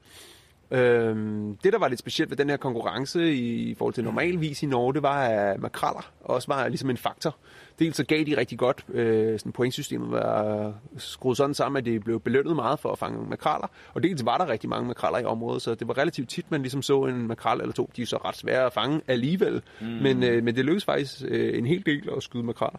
[0.70, 4.62] Øhm, det, der var lidt specielt ved den her konkurrence i, i forhold til normalvis
[4.62, 7.36] i Norge, det var, at makraller også var ligesom en faktor.
[7.78, 12.04] Dels så gav de rigtig godt, øh, sådan pointsystemet var skruet sådan sammen, at det
[12.04, 13.68] blev belønnet meget for at fange makraller.
[13.94, 16.62] Og dels var der rigtig mange makraller i området, så det var relativt tit, man
[16.62, 17.90] ligesom så en makral eller to.
[17.96, 19.86] De er så ret svære at fange alligevel, mm.
[19.86, 22.78] men, øh, men det lykkedes faktisk øh, en hel del at skyde makraller.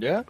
[0.00, 0.22] Ja.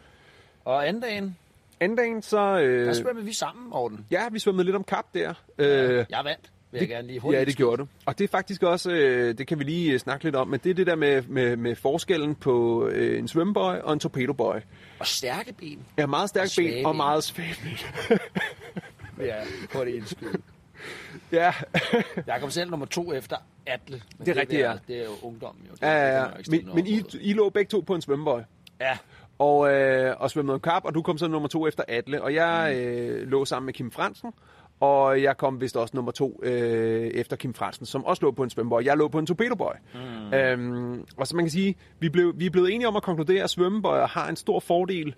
[0.65, 1.37] Og anden dagen,
[1.81, 2.59] Anden dagen, så...
[2.59, 4.07] Øh, der svømmede vi sammen, Morten.
[4.11, 5.35] ja, vi svømmede lidt om kap der.
[5.59, 7.87] Øh, Jeg vandt, vil jeg det, gerne lige hurtigt Ja, det gjorde du.
[8.07, 10.61] Og det er faktisk også, øh, det kan vi lige øh, snakke lidt om, men
[10.65, 14.61] det er det der med, med, med forskellen på øh, en svømmebøj og en torpedobøj.
[14.99, 15.79] Og stærke ben.
[15.99, 18.19] Ja, meget stærk Og svage ben og meget svage ben.
[19.27, 19.35] Ja,
[19.73, 20.39] på det indskyde.
[21.33, 21.53] ja,
[22.27, 24.03] Jeg kom selv nummer to efter Atle.
[24.19, 24.71] Det er rigtigt, ja.
[24.71, 25.75] jeg- Det er jo ungdommen jo.
[25.75, 26.27] Det, ja, ja, ja.
[26.51, 28.43] Men, men I, I lå begge to på en svømmebøj.
[28.81, 28.99] Ja,
[29.39, 32.23] Og, øh, og svømmede om kap, og du kom så nummer to efter Atle.
[32.23, 34.31] Og jeg øh, lå sammen med Kim Fransen,
[34.83, 38.43] og jeg kom vist også nummer to øh, efter Kim Fransen, som også lå på
[38.43, 38.83] en svømmebøj.
[38.85, 39.77] Jeg lå på en torpedobøj.
[39.95, 40.35] Mm.
[40.35, 43.45] Øhm, og så man kan sige, vi, blev, vi er blevet enige om at konkludere,
[43.45, 45.15] at svømmebøjer har en stor fordel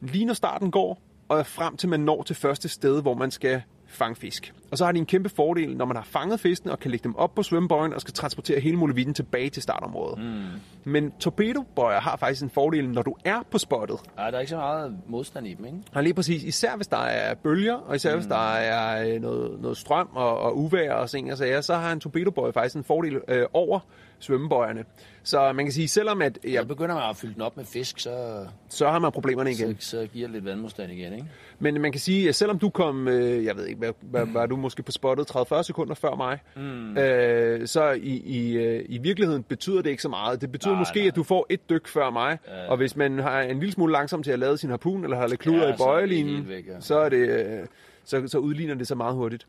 [0.00, 3.62] lige når starten går, og frem til man når til første sted, hvor man skal
[3.86, 4.54] fange fisk.
[4.70, 7.04] Og så har de en kæmpe fordel, når man har fanget fiskene og kan lægge
[7.04, 10.18] dem op på svømmebøjen og skal transportere hele muligheden tilbage til startområdet.
[10.18, 10.44] Mm.
[10.84, 13.96] Men torpedobøjer har faktisk en fordel, når du er på spottet.
[14.18, 15.78] Ej, der er ikke så meget modstand i dem, ikke?
[15.94, 16.42] Ja, lige præcis.
[16.42, 18.18] Især hvis der er bølger, og især mm.
[18.18, 21.74] hvis der er øh, noget, noget strøm og, og uvejr og ting og sager, så
[21.74, 23.80] har en torpedobøj faktisk en fordel øh, over
[24.20, 24.84] svømmebøjerne.
[25.22, 27.64] Så man kan sige, selvom at, ja, Så begynder man at fylde den op med
[27.64, 29.76] fisk, så, så har man problemerne så, igen.
[29.80, 31.26] så giver det lidt vandmodstand igen, ikke?
[31.58, 34.46] Men man kan sige, at selvom du kom, øh, jeg ved ikke, hvad, hvad var
[34.46, 36.96] du måske på spottet 30-40 sekunder før mig, mm.
[36.98, 40.40] øh, så i, i, øh, i virkeligheden betyder det ikke så meget.
[40.40, 41.08] Det betyder Nej, måske, nej.
[41.08, 42.70] at du får et dyk før mig, Ja.
[42.70, 45.26] og hvis man har en lille smule langsom til at lade sin harpun, eller har
[45.26, 46.80] lidt kluder Ja, i så bøjelinen, ja.
[46.80, 47.66] så, er det, øh,
[48.04, 49.46] så, så udligner det så meget hurtigt.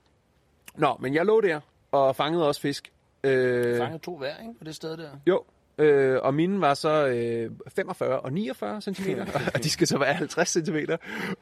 [0.77, 1.59] Nå, men jeg lå der
[1.91, 2.91] og fangede også fisk.
[3.23, 4.53] Øh, Fanger to hver, ikke?
[4.57, 5.09] På det sted der.
[5.27, 5.43] jo,
[5.77, 9.09] øh, og mine var så øh, 45 og 49 cm,
[9.55, 10.75] og de skal så være 50 cm.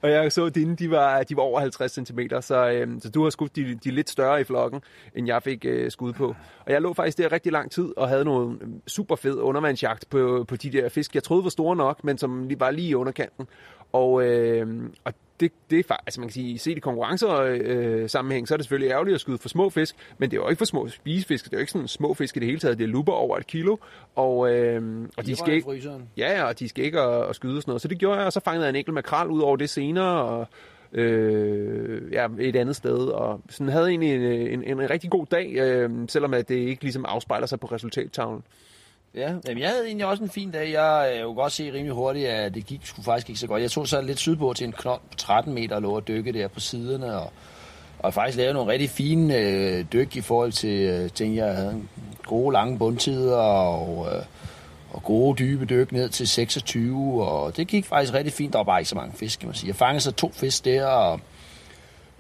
[0.02, 3.10] Og jeg så, at dine, de var, de var over 50 cm, så, øh, så
[3.10, 4.82] du har skudt de, de lidt større i flokken,
[5.16, 6.36] end jeg fik øh, skud på.
[6.66, 8.58] Og jeg lå faktisk der rigtig lang tid og havde nogle
[8.88, 12.48] super fed undervandsjagt på, på de der fisk, jeg troede var store nok, men som
[12.48, 13.48] lige- var lige i underkanten.
[13.94, 14.68] Og, øh,
[15.04, 18.56] og det, det er faktisk, altså man kan sige, set i konkurrencer øh, sammenhæng, så
[18.56, 20.66] er det selvfølgelig ærgerligt at skyde for små fisk, men det er jo ikke for
[20.66, 22.88] små spisefisk, det er jo ikke sådan små fisk i det hele taget, det er
[22.88, 23.78] luber over et kilo,
[24.16, 25.68] og, øh, og de, skal ikke,
[26.18, 28.26] ja, og de skal ikke at, at skyde og sådan noget, så det gjorde jeg,
[28.26, 30.48] og så fangede jeg en enkelt makrel ud over det senere, og
[30.94, 35.54] øh, ja, et andet sted, og sådan havde egentlig en, en, en rigtig god dag,
[35.56, 38.44] øh, selvom at det ikke ligesom afspejler sig på resultattavlen.
[39.16, 40.72] Ja, Jamen, jeg havde egentlig også en fin dag.
[40.72, 43.62] Jeg øh, kunne godt se rimelig hurtigt, at det gik sgu faktisk ikke så godt.
[43.62, 46.34] Jeg tog så lidt sydpå til en knold på 13 meter og lå at dykke
[46.34, 47.32] der på siderne, og,
[48.00, 51.82] og faktisk lavede nogle rigtig fine øh, dyk i forhold til øh, ting, jeg havde
[52.26, 54.24] gode lange bundtider og, øh,
[54.92, 58.54] og gode dybe dyk ned til 26, og det gik faktisk rigtig fint.
[58.54, 59.68] Der var bare ikke så mange fisk, kan man sige.
[59.68, 61.20] Jeg fangede så to fisk der, og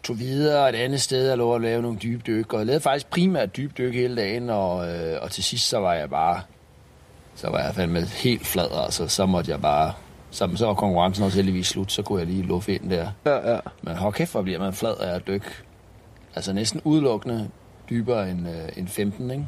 [0.03, 2.81] tog videre et andet sted og lå at lave nogle dybe dyk, og jeg lavede
[2.81, 6.41] faktisk primært dybe dyk hele dagen, og, øh, og til sidst så var jeg bare
[7.36, 9.08] så var jeg fandme helt flad, altså.
[9.08, 9.93] Så måtte jeg bare...
[10.32, 13.08] Så, så var konkurrencen også heldigvis slut, så kunne jeg lige luffe ind der.
[13.26, 13.60] Ja, ja.
[13.82, 15.45] Men hold kæft, hvor bliver man flad af at dykke.
[16.36, 17.50] Altså næsten udelukkende
[17.89, 19.48] dybere end, øh, end 15, ikke?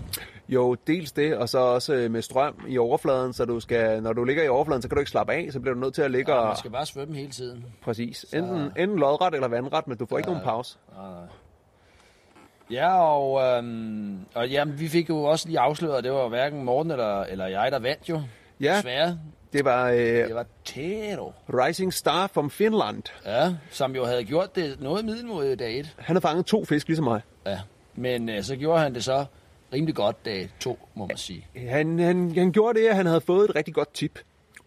[0.49, 4.13] Jo, dels det, og så også øh, med strøm i overfladen, så du skal, når
[4.13, 6.01] du ligger i overfladen, så kan du ikke slappe af, så bliver du nødt til
[6.01, 6.47] at ligge Ja, og...
[6.47, 7.65] man skal bare svømme hele tiden.
[7.83, 8.25] Præcis.
[8.33, 10.77] Enten, enten lodret eller vandret, men du får ikke nogen pause.
[12.71, 16.63] Ja, og, øhm, og jamen, vi fik jo også lige afsløret, at det var hverken
[16.63, 18.21] Morten eller, eller jeg, der vandt jo.
[18.59, 18.75] Ja.
[18.77, 19.19] Desværre.
[19.53, 21.33] Det var øh, Det var Tero.
[21.49, 23.03] Rising Star from Finland.
[23.25, 25.95] Ja, som jo havde gjort det noget middelmodigt dag 1.
[25.97, 27.21] Han har fanget to fisk, ligesom mig.
[27.45, 27.59] Ja,
[27.95, 29.25] men øh, så gjorde han det så
[29.73, 31.47] rimelig godt dag 2, må man sige.
[31.69, 34.19] Han, han, han gjorde det, at han havde fået et rigtig godt tip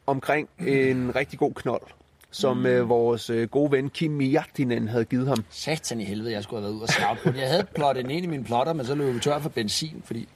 [0.07, 1.83] omkring en rigtig god knold,
[2.31, 2.67] som mm.
[2.67, 5.45] øh, vores øh, gode ven Kim Miattinen havde givet ham.
[5.51, 7.31] Satan i helvede, jeg skulle have været ud og scout på.
[7.39, 10.29] Jeg havde plottet ind i min plotter, men så løb vi tør for benzin, fordi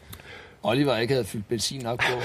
[0.65, 2.21] Oliver ikke havde fyldt benzin nok på.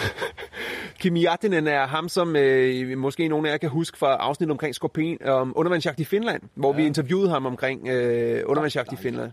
[0.99, 4.75] Kim Miattinen er ham, som øh, måske nogle af jer kan huske fra afsnit omkring
[4.75, 6.77] skorpion, om undervandsjagt i Finland, hvor ja.
[6.77, 9.31] vi interviewede ham omkring øh, undervandsjagt i Finland.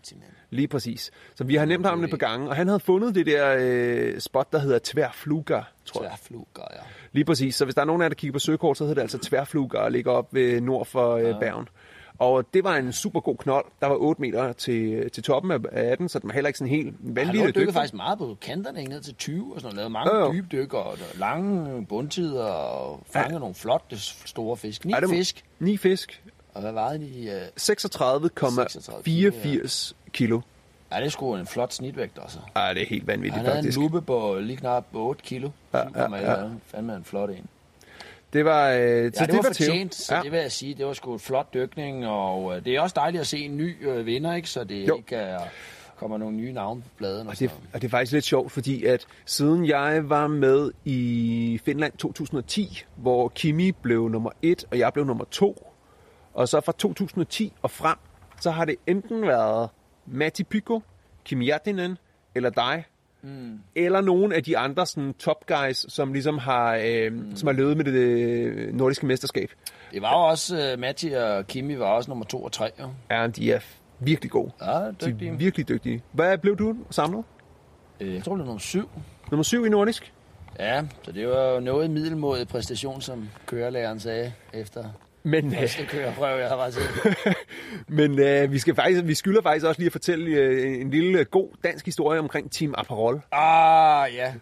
[0.51, 1.11] Lige præcis.
[1.35, 4.21] Så vi har nemt ham et par gange, og han havde fundet det der øh,
[4.21, 6.11] spot, der hedder Tværfluger, tror jeg.
[6.11, 6.81] Tværfluger, ja.
[7.12, 7.55] Lige præcis.
[7.55, 9.19] Så hvis der er nogen af jer, der kigger på søkort, så hedder det altså
[9.19, 11.69] Tværfluger og ligger op ved nord for øh, Bergen.
[12.19, 13.65] Og det var en super god knold.
[13.81, 16.59] Der var 8 meter til, til toppen af, af den, så den var heller ikke
[16.59, 17.75] sådan helt vanvittig dykket dygtig.
[17.75, 19.77] faktisk meget på kanterne, ned til 20 og sådan noget.
[19.77, 20.33] Lavet mange jo.
[20.33, 23.39] dybe dykker og lange bundtider og fanget ja.
[23.39, 24.85] nogle flotte store fisk.
[24.85, 25.45] Ni må- fisk.
[25.59, 26.23] Ni fisk.
[26.55, 27.31] Og hvad vejede de?
[27.31, 30.41] øh, 36,84 kilo.
[30.93, 32.39] Ja, det er sgu en flot snitvægt også.
[32.57, 33.79] Ej, det er helt vanvittigt Han havde en faktisk.
[33.79, 35.51] lupe på lige knap 8 kilo.
[35.75, 36.41] Ja, Ja, ja, ja, ja.
[36.45, 36.49] ja.
[36.67, 37.47] Fandme en flot en.
[38.33, 39.67] Det var, øh, Ja, så det, var til.
[39.67, 40.23] fortjent, så Ja.
[40.23, 40.75] det vil jeg sige.
[40.75, 43.57] Det var sgu et flot dykning, og øh, det er også dejligt at se en
[43.57, 44.49] ny øh, vinder, ikke?
[44.51, 44.97] Så det Jo.
[44.97, 45.41] ikke er,
[45.97, 47.27] kommer nogle nye navne på bladen.
[47.27, 50.71] Og Og det, og det er faktisk lidt sjovt, fordi at siden jeg var med
[50.85, 55.73] i Finland 2010, hvor Kimi blev nummer 1, og jeg blev nummer 2,
[56.35, 57.97] og så fra 2010 og frem,
[58.41, 59.71] så har det enten været
[60.07, 60.83] Matti Pyko,
[61.25, 61.91] Kimi Jätinen
[62.35, 62.85] eller dig,
[63.27, 63.59] mm.
[63.75, 67.37] eller nogen af de andre sådan, top guys, som ligesom har, øh, mm.
[67.37, 69.51] som har løbet med det øh, nordiske mesterskab.
[69.93, 72.89] Det var jo også, uh, Matti og Kimi var også nummer 2 og 3, jo.
[73.11, 73.61] Ja, de er
[74.01, 74.53] virkelig gode.
[74.62, 75.31] Ja, De dygtige.
[75.31, 76.03] er virkelig dygtige.
[76.12, 77.25] Hvad blev du samlet?
[78.01, 78.89] Øh, Jeg tror, det er nummer 7.
[79.31, 80.12] Nummer 7 i nordisk?
[80.59, 84.85] Ja, så det var jo noget middelmådig præstation, som kørelæreren sagde efter
[85.27, 87.35] Men, øh, første køreprøve, jeg har bare.
[87.99, 91.19] Men øh, vi, skal faktisk, vi skylder faktisk også lige at fortælle øh, en lille
[91.19, 93.23] øh, god dansk historie omkring Team Aperol.
[93.33, 94.35] Ah, ja.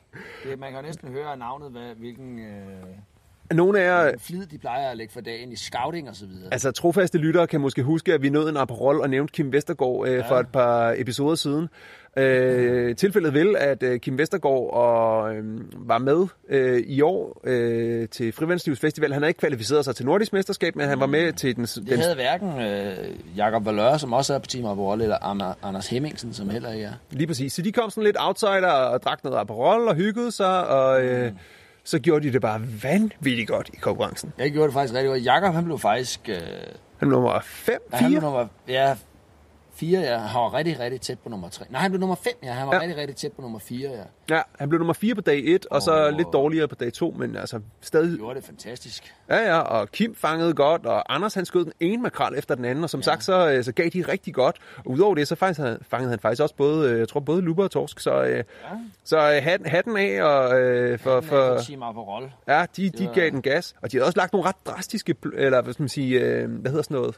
[0.45, 4.91] Det, man kan næsten høre navnet, hvad, hvilken øh, Nogle af jer, flid de plejer
[4.91, 6.53] at lægge for dagen i scouting og så videre.
[6.53, 10.09] altså trofaste lyttere, kan måske huske, at vi nåede en Aperol og nævnte Kim Vestergaard
[10.09, 10.31] øh, ja.
[10.31, 11.69] for et par episoder siden.
[12.17, 15.45] Øh, tilfældet vil, at øh, Kim Vestergaard og, øh,
[15.89, 19.13] var med øh, i år øh, til Frivandstivs Festival.
[19.13, 21.87] Han havde ikke kvalificeret sig til Nordisk Mesterskab, men han var med til den, det
[21.89, 22.97] den havde hverken øh,
[23.37, 26.85] Jakob Valør, som også er på Team Aperol, eller Ander- Anders Hemmingsen, som heller ikke
[26.85, 26.93] er.
[27.11, 27.53] Lige præcis.
[27.53, 31.33] Så de kom sådan lidt outsider og drak noget Aperol og hyggede sig, og øh,
[31.85, 34.33] så gjorde de det bare vanvittigt godt i konkurrencen.
[34.39, 35.25] Jeg gjorde det faktisk rigtig godt.
[35.25, 36.21] Jakob, han blev faktisk...
[36.29, 36.37] Øh,
[36.99, 38.31] Han var nummer 5, ja, han blev 4.
[38.31, 38.47] nummer...
[38.69, 38.97] Ja,
[39.91, 40.19] 4, ja.
[40.19, 41.65] Han var rigtig, rigtig tæt på nummer 3.
[41.71, 42.53] Nej, han blev nummer 5, ja.
[42.53, 42.81] Han var Ja.
[42.81, 44.37] rigtig, rigtig tæt på nummer 4, ja.
[44.37, 46.17] Ja, han blev nummer 4 på dag 1, og så Åh.
[46.17, 48.19] lidt dårligere på dag 2, men altså stadig...
[48.19, 49.15] Gjorde det fantastisk.
[49.29, 52.65] Ja, ja, og Kim fangede godt, og Anders han skød den ene makrel efter den
[52.65, 53.05] anden, og som ja.
[53.05, 54.57] sagt, så, øh, så gav de rigtig godt.
[54.79, 57.43] Og udover det, så faktisk, han- fangede han faktisk også både, øh, jeg tror, både
[57.43, 58.45] luber og torsk, så, øh, Ja.
[59.05, 62.33] så hatten, hatten af og, øh, for, Han er for, på Team Aperol.
[62.49, 63.75] ja, de, de var- gav den gas.
[63.83, 66.71] Og de havde også lagt nogle ret drastiske, eller hvad skal man sige, øh, hvad
[66.71, 67.17] hedder sådan noget,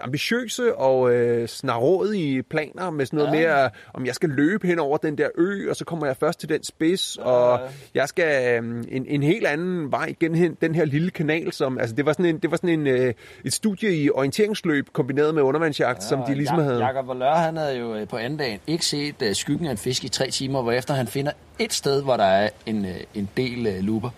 [0.00, 3.40] ambitiøse og øh, snarådige planer med sådan noget ja.
[3.40, 3.56] Ja.
[3.56, 6.40] mere, om jeg skal løbe hen over den der ø, og så kommer jeg først
[6.40, 7.22] til den spids, ja.
[7.22, 7.60] og
[7.94, 11.96] jeg skal øh, en, en helt anden vej gennem den her lille kanal, som, altså
[11.96, 15.42] det var sådan, en, det var sådan en, øh, et studie i orienteringsløb kombineret med
[15.42, 16.78] undervandsjagt, ja, som de ligesom Jak- havde...
[16.78, 19.78] Jakob Valør, han havde jo øh, på anden dagen ikke set uh, skyggen af en
[19.78, 23.28] fisk i tre timer, hvorefter han finder et sted, hvor der er en, uh, en
[23.36, 24.10] del uh, luber.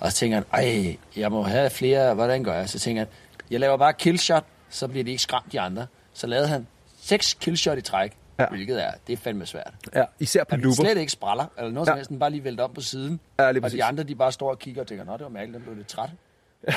[0.00, 2.68] Og så tænker han, ej, jeg må have flere, hvordan gør jeg?
[2.68, 3.08] Så tænker han,
[3.50, 5.86] jeg laver bare killshot, så bliver de ikke skræmt de andre.
[6.12, 6.66] Så lavede han
[7.00, 8.46] seks killshot i træk, Ja.
[8.48, 9.74] hvilket er, det er fandme svært.
[9.94, 10.74] Ja, især på luber.
[10.74, 11.90] slet ikke spræller, eller noget Ja.
[11.90, 13.20] som helst, den bare lige vælter om på siden.
[13.38, 13.76] Ja, og præcis.
[13.76, 15.76] de andre, de bare står og kigger og tænker, nå, det var mærkeligt, den blev
[15.76, 16.10] lidt træt.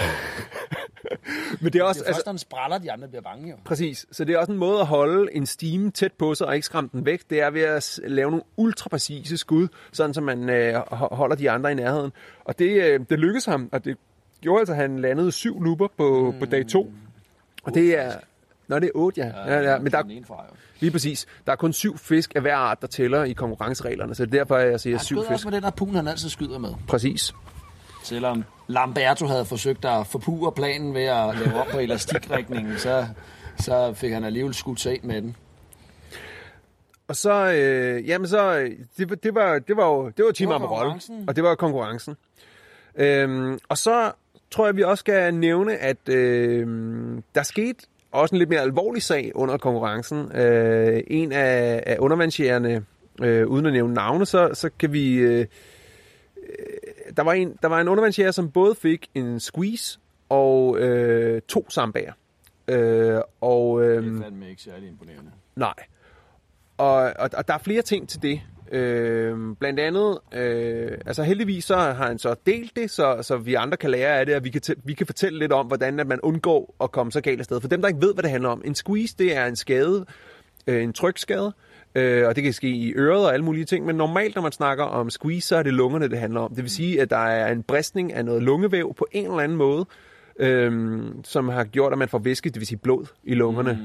[1.61, 3.49] Men det er også, Det er altså, først, når den spræller, de andre bliver bange
[3.49, 3.55] jo.
[3.65, 4.05] Præcis.
[4.11, 6.65] Så det er også en måde at holde en steam tæt på sig og ikke
[6.65, 7.21] skræmme den væk.
[7.29, 11.35] Det er ved at lave nogle ultra præcise skud, sådan så man øh, ho- holder
[11.35, 12.11] de andre i nærheden.
[12.45, 13.97] Og det, øh, det lykkedes ham, og det
[14.41, 16.39] gjorde altså, at han landede syv luber på, mm.
[16.39, 16.91] på dag to.
[17.67, 18.11] Og det er...
[18.67, 19.53] Nå, det er otte, ja.
[19.53, 20.03] ja, ja men der,
[20.79, 21.25] lige præcis.
[21.45, 24.37] Der er kun syv fisk af hver art, der tæller i konkurrencereglerne, så det er
[24.37, 25.31] derfor, jeg siger syv fisk.
[25.31, 26.69] også med den der pun, han altid skyder med.
[26.87, 27.33] Præcis.
[28.03, 33.07] Selvom Lamberto havde forsøgt at forpure planen ved at lave op på elastikrikningen, så,
[33.59, 35.35] så fik han alligevel skudt sig med den.
[37.07, 40.31] Og så, øh, jamen så, øh, det, var- det var, det var jo, det var
[40.31, 42.15] Team Amarol, og det var konkurrencen.
[42.95, 44.11] Øhm, og så
[44.51, 46.67] tror jeg, vi også skal nævne, at øh,
[47.35, 50.37] der skete også en lidt mere alvorlig sag under konkurrencen.
[50.37, 52.85] Øh, en af, af undervandsjægerne,
[53.21, 55.13] øh, uden at nævne navne, så, så kan vi...
[55.13, 55.45] Øh, øh,
[57.17, 61.69] der, var en, der var en undervandsjæger, som både fik en squeeze og øh, to
[61.69, 62.13] sambager.
[62.67, 65.31] Øh, og, øh, Det er fandme ikke særlig imponerende.
[65.55, 65.73] Nej.
[66.77, 68.41] Og, og, og der er flere ting til det.
[68.71, 73.53] Øh, blandt andet, øh, altså heldigvis så har han så delt det, så, så vi
[73.53, 76.07] andre kan lære af det, og vi kan, vi kan fortælle lidt om, hvordan at
[76.07, 77.61] man undgår at komme så galt afsted.
[77.61, 80.05] For dem, der ikke ved, hvad det handler om, en squeeze, det er en skade,
[80.67, 81.53] øh, en trykskade,
[81.95, 84.51] øh, og det kan ske i øret og alle mulige ting, men normalt, når man
[84.51, 86.55] snakker om squeeze, så er det lungerne, det handler om.
[86.55, 89.57] Det vil sige, at der er en bristning af noget lungevæv på en eller anden
[89.57, 89.85] måde,
[90.39, 93.79] øhm, som har gjort, at man får væske, det vil sige blod, i lungerne.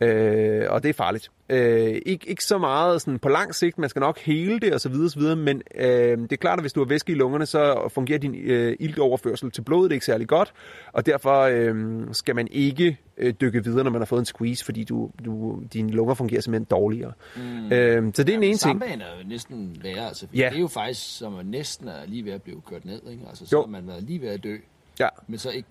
[0.00, 0.06] Mm.
[0.06, 1.30] Øh, og det er farligt.
[1.50, 4.92] Øh, ikke, ikke så meget sådan på lang sigt, man skal nok hele det osv.,
[4.92, 5.22] osv.
[5.36, 8.34] men øh, det er klart, at hvis du har væske i lungerne, så fungerer din
[8.34, 10.52] øh, iltoverførsel til blodet ikke særlig godt,
[10.92, 14.64] og derfor øh, skal man ikke øh, dykke videre, når man har fået en squeeze,
[14.64, 17.12] fordi du, du, dine lunger fungerer simpelthen dårligere.
[17.36, 17.72] Mm.
[17.72, 18.82] Øh, så det er den ene ting.
[18.82, 20.38] Er jo næsten værre, altså, Ja.
[20.38, 20.48] ja.
[20.50, 23.22] det er jo faktisk, som man næsten er lige ved at blive kørt ned, ikke?
[23.28, 23.60] Altså, så Jo.
[23.60, 24.56] har man været lige ved at dø,
[25.00, 25.08] Ja.
[25.28, 25.68] men så ikke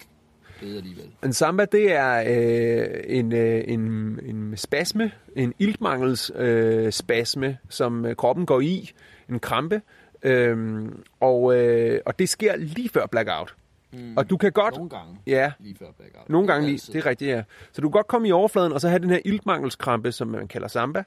[0.62, 1.06] døde alligevel.
[1.24, 3.82] En samba, det er øh, en, øh, en,
[4.26, 8.92] en spasme, en iltmangels øh, spasme, som øh, kroppen går i,
[9.30, 9.82] en krampe,
[10.24, 10.86] øh,
[11.20, 13.56] og, øh, og det sker lige før blackout.
[13.94, 14.18] Mm.
[14.18, 14.76] Og du kan godt...
[14.76, 16.30] Nogle gange Ja, lige før blackout.
[16.30, 17.44] nogle gange lige, det er rigtigt, ja.
[17.72, 20.48] Så du kan godt komme i overfladen, og så have den her iltmangelskrampe, som man
[20.48, 21.04] kalder samba,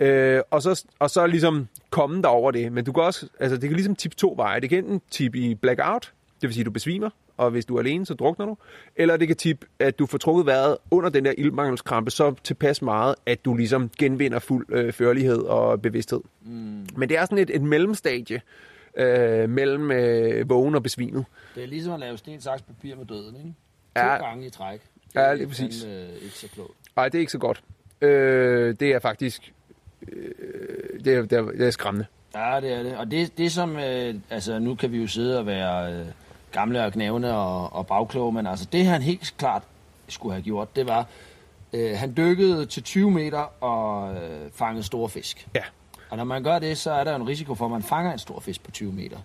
[0.00, 2.72] øh, og, så, og så ligesom komme der over det.
[2.72, 4.60] Men du kan også, altså det kan ligesom tippe to veje.
[4.60, 7.76] Det kan enten tippe i blackout, det vil sige, at du besvimer, og hvis du
[7.76, 8.56] er alene, så drukner du.
[8.96, 12.82] Eller det kan tippe, at du får trukket vejret under den der iltmangelskrampe så tilpas
[12.82, 16.20] meget, at du ligesom genvinder fuld øh, førlighed og bevidsthed.
[16.42, 16.86] Mm.
[16.96, 18.40] Men det er sådan et, et mellemstadie
[18.96, 21.24] øh, mellem øh, vågen og besvimet.
[21.54, 23.54] Det er ligesom at lave sten, saks, papir med døden, ikke?
[23.96, 24.16] Ja.
[24.18, 24.80] To gange i træk.
[24.80, 25.82] Det Ja, er lige præcis.
[25.84, 26.70] fandme, øh, ikke så klogt.
[26.96, 27.62] Nej, det er ikke så godt.
[28.00, 29.52] Øh, det er faktisk...
[30.08, 30.30] Øh,
[31.04, 32.06] det, er, det, er, det er skræmmende.
[32.34, 32.96] Ja, det er det.
[32.96, 36.06] Og det, det som, øh, altså nu kan vi jo sidde og være øh,
[36.54, 39.62] gamle og knævende og, og bagkloge, men altså det han helt klart
[40.08, 41.06] skulle have gjort, det var,
[41.72, 45.48] øh, han dykkede til 20 meter og øh, fangede store fisk.
[45.54, 45.62] Ja.
[46.10, 48.18] Og når man gør det, så er der en risiko for, at man fanger en
[48.18, 49.18] stor fisk på 20 meter.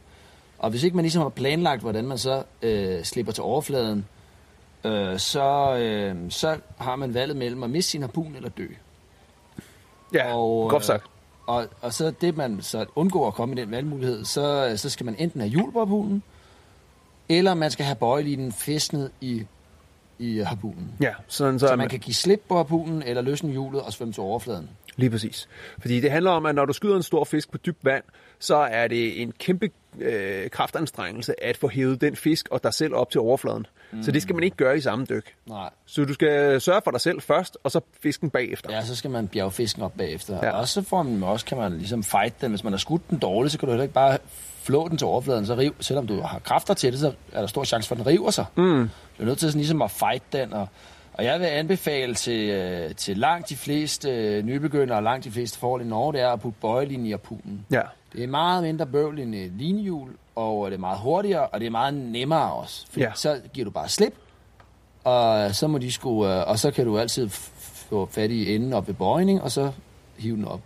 [0.59, 4.05] Og hvis ikke man ligesom har planlagt, hvordan man så øh, slipper til overfladen,
[4.83, 8.67] øh, så, øh, så har man valget mellem at miste sin harpun eller dø.
[10.13, 11.03] Ja, Og, og, godt sagt.
[11.47, 15.05] Og, og så det, man så undgår at komme i den valgmulighed, så, så skal
[15.05, 16.23] man enten have hjul på harpunen,
[17.29, 19.45] eller man skal have bøjelinen fæstnet i,
[20.19, 20.91] i harpunen.
[21.01, 23.93] Ja, sådan så, Så så man kan give slip på harpunen, eller løsne hjulet og
[23.93, 24.69] svømme til overfladen.
[24.99, 25.47] Lige præcis.
[25.79, 28.03] Fordi det handler om, at når du skyder en stor fisk på dybt vand,
[28.39, 32.95] så er det en kæmpe øh, kraftanstrengelse at få hævet den fisk og dig selv
[32.95, 33.65] op til overfladen.
[33.91, 34.03] Mm.
[34.03, 35.33] Så det skal man ikke gøre i samme dyk.
[35.45, 35.69] Nej.
[35.85, 38.75] Så du skal sørge for dig selv først, og så fisken bagefter.
[38.75, 40.39] Ja, så skal man bjerge fisken op bagefter.
[40.43, 40.51] Ja.
[40.51, 42.49] Og så får man også, kan man ligesom fight den.
[42.49, 44.17] Hvis man har skudt den dårligt, så kan du heller ikke bare
[44.63, 47.47] flå den til overfladen, så riv, selvom du har kræfter til det, så er der
[47.47, 48.45] stor chance for, at den river sig.
[48.55, 48.89] Mm.
[49.17, 50.67] Du er nødt til sådan ligesom at fight den, og,
[51.19, 55.31] og jeg vil anbefale til, øh, til langt de fleste øh, nybegyndere og langt de
[55.31, 57.65] fleste forhold i Norge, det er at putte bøjelinjen i harpunen.
[57.71, 57.81] Ja.
[58.13, 61.65] Det er meget mindre bøvl end et linjehjul, og det er meget hurtigere, og det
[61.65, 62.85] er meget nemmere også.
[62.89, 63.11] Fordi Ja.
[63.15, 64.13] så giver du bare slip,
[65.03, 67.29] og så må de øh, og så kan du altid
[67.89, 69.71] få fat i enden op ved bøjning, og så
[70.17, 70.61] hive den op.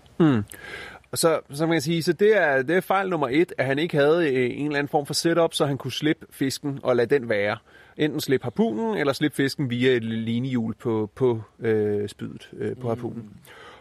[1.11, 3.65] Og så, så man kan sige, så det er, det er fejl nummer et, at
[3.65, 6.79] han ikke havde øh, en eller anden form for setup, så han kunne slippe fisken
[6.83, 7.57] og lade den være.
[7.97, 12.88] Enten slippe harpunen, eller slippe fisken via et linehjul på, på øh, spydet øh, på
[12.88, 13.29] harpunen.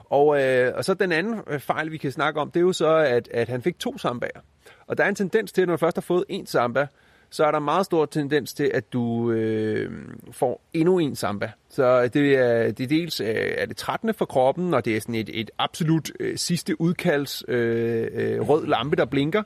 [0.05, 2.73] Og, øh, og så den anden øh, fejl, vi kan snakke om, det er jo
[2.73, 4.41] så, at, at han fik to sambager.
[4.87, 6.87] Og der er en tendens til, at når du først har fået en samba,
[7.31, 9.91] så er der meget stor tendens til, at du øh,
[10.33, 11.51] får endnu en samba.
[11.69, 13.27] Så det er, det er dels øh,
[13.59, 14.15] er det 13.
[14.15, 18.67] for kroppen, og det er sådan et, et absolut øh, sidste udkalds øh, øh, rød
[18.67, 19.43] lampe, der blinker.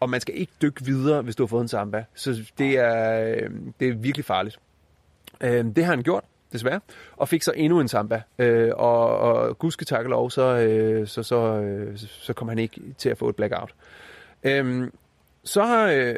[0.00, 2.04] Og man skal ikke dykke videre, hvis du har fået en samba.
[2.14, 4.58] Så det er, øh, det er virkelig farligt.
[5.40, 6.80] Øh, det har han gjort, desværre,
[7.16, 8.22] og fik så endnu en samba.
[8.38, 12.58] Øh, og, og gudske tak og lov, så, øh, så, så, øh, så kom han
[12.58, 13.74] ikke til at få et blackout.
[14.42, 14.90] Øh,
[15.44, 16.14] så, har, øh,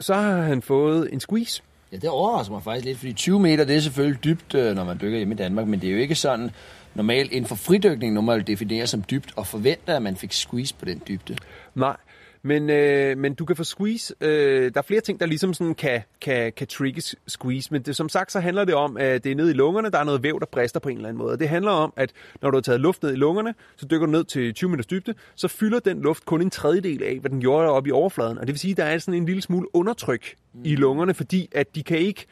[0.00, 1.62] så har han fået en squeeze.
[1.92, 4.84] Ja, det overrasker mig faktisk lidt, fordi 20 meter, det er selvfølgelig dybt, øh, når
[4.84, 6.50] man dykker hjemme i Danmark, men det er jo ikke sådan
[6.94, 10.84] normalt inden for fridykning, normalt defineres som dybt, og forventer, at man fik squeeze på
[10.84, 11.36] den dybde.
[11.74, 11.96] Nej,
[12.42, 14.14] men, øh, men du kan få squeeze.
[14.20, 17.96] Øh, der er flere ting, der ligesom sådan kan, kan, kan trigge squeeze, men det,
[17.96, 20.22] som sagt, så handler det om, at det er nede i lungerne, der er noget
[20.22, 21.32] væv, der brister på en eller anden måde.
[21.32, 24.06] Og det handler om, at når du har taget luft ned i lungerne, så dykker
[24.06, 27.30] du ned til 20 meters dybde, så fylder den luft kun en tredjedel af, hvad
[27.30, 28.38] den gjorde oppe i overfladen.
[28.38, 30.60] Og det vil sige, at der er sådan en lille smule undertryk mm.
[30.64, 32.26] i lungerne, fordi at de kan ikke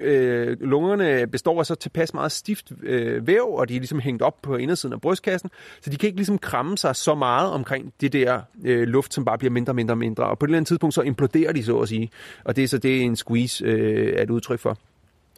[0.00, 4.22] øh, lungerne består af så tilpas meget stift øh, væv, og de er ligesom hængt
[4.22, 5.50] op på indersiden af brystkassen,
[5.80, 9.24] så de kan ikke ligesom kramme sig så meget omkring det der øh, luft, som
[9.24, 10.24] bare bliver mindre, mindre, mindre.
[10.24, 12.10] Og på et eller andet tidspunkt, så imploderer de, så at sige.
[12.44, 14.78] Og det er så det, en squeeze øh, er et udtryk for.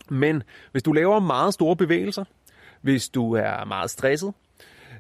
[0.08, 2.24] Men hvis du laver meget store bevægelser,
[2.80, 4.32] hvis du er meget stresset,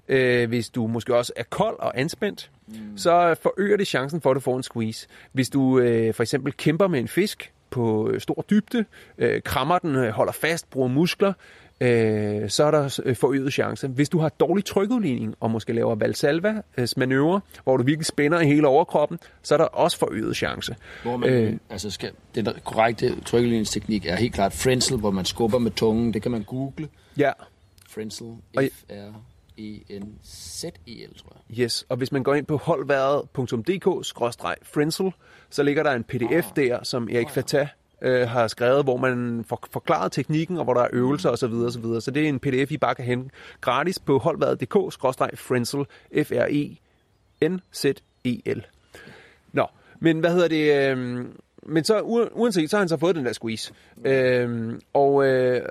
[0.08, 2.74] øh, hvis du måske også er kold og anspændt, mm.
[2.96, 5.06] så forøger det chancen for, at du får en squeeze.
[5.32, 8.84] Hvis du øh, for eksempel kæmper med en fisk på øh, stor dybde,
[9.18, 11.32] øh, krammer den, øh, holder fast, bruger muskler,
[11.80, 13.88] øh, så er der øh, forøget chance.
[13.88, 18.46] Hvis du har dårlig trykudligning, og måske laver Valsalvas manøvre, hvor du virkelig spænder i
[18.46, 20.76] hele overkroppen, så er der også forøget chance.
[21.02, 25.58] Hvor man, øh, altså skal, den korrekte trykkeligningsteknik er helt klart Frenzel, hvor man skubber
[25.58, 26.14] med tungen.
[26.14, 26.88] Det kan man google.
[27.16, 27.32] Ja.
[27.88, 28.26] Frenzel,
[29.58, 31.42] F-R-E-N-Z-E-L, tror jeg.
[31.58, 35.12] Yes, og hvis man går ind på holdværet.dk-frenzel,
[35.50, 36.44] så ligger der en pdf ah.
[36.56, 37.68] der, som Erik Fatah
[38.02, 41.52] øh, har skrevet, hvor man får forklaret teknikken, og hvor der er øvelser osv.
[41.52, 41.82] osv.
[41.82, 43.30] Så, så det er en pdf, I bare kan hente
[43.60, 45.84] gratis på holdværet.dk-frenzel,
[46.24, 46.76] F-R-E-N-Z-E-L.
[49.52, 49.66] Nå,
[50.00, 50.90] men hvad hedder det...
[50.90, 51.24] Øh,
[51.66, 52.00] men så
[52.34, 53.72] uanset, så har han så fået den der squeeze.
[54.04, 55.62] Øhm, og øh,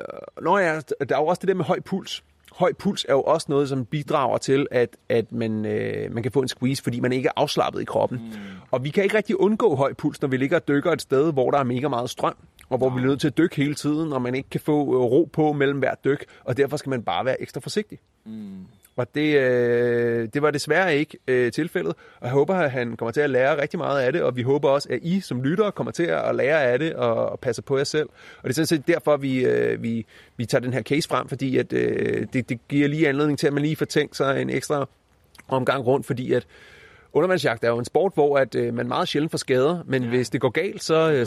[0.41, 2.23] når jeg, der er jo også det der med høj puls.
[2.55, 6.31] Høj puls er jo også noget, som bidrager til, at, at man, øh, man kan
[6.31, 8.19] få en squeeze, fordi man ikke er afslappet i kroppen.
[8.23, 8.39] Mm.
[8.71, 11.33] Og vi kan ikke rigtig undgå høj puls, når vi ligger og dykker et sted,
[11.33, 12.35] hvor der er mega meget strøm,
[12.69, 12.95] og hvor ja.
[12.95, 15.29] vi er nødt til at dykke hele tiden, og man ikke kan få øh, ro
[15.33, 17.99] på mellem hver dyk, og derfor skal man bare være ekstra forsigtig.
[18.25, 18.65] Mm.
[18.95, 23.11] Og det, øh, det var desværre ikke øh, tilfældet, og jeg håber, at han kommer
[23.11, 25.71] til at lære rigtig meget af det, og vi håber også, at I som lyttere
[25.71, 28.09] kommer til at lære af det og, og passe på jer selv.
[28.37, 30.05] Og det er sådan set derfor, vi, øh, vi,
[30.37, 33.47] vi tager den her case frem, fordi at, øh, det, det giver lige anledning til,
[33.47, 34.87] at man lige får tænkt sig en ekstra
[35.47, 36.47] omgang rundt, fordi at
[37.13, 40.09] undervandsjagt er jo en sport, hvor at, øh, man meget sjældent får skader, men ja.
[40.09, 41.25] hvis det går galt, så, øh,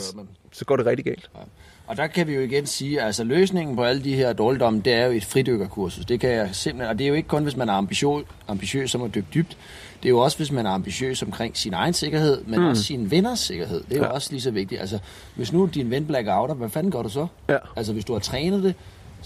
[0.51, 1.29] så går det rigtig galt.
[1.35, 1.39] Ja.
[1.87, 4.93] Og der kan vi jo igen sige, altså løsningen på alle de her dårligdomme, det
[4.93, 6.05] er jo et fridykkerkursus.
[6.05, 8.91] Det kan jeg simpelthen, og det er jo ikke kun, hvis man er ambitiøs, ambitiøs
[8.91, 9.57] som at dykke dybt.
[10.03, 12.65] Det er jo også, hvis man er ambitiøs omkring sin egen sikkerhed, men mm.
[12.65, 13.83] også sin venners sikkerhed.
[13.89, 14.07] Det er ja.
[14.07, 14.81] jo også lige så vigtigt.
[14.81, 14.99] Altså,
[15.35, 17.27] hvis nu din ven blackouter, hvad fanden gør du så?
[17.49, 17.57] Ja.
[17.75, 18.75] Altså, hvis du har trænet det,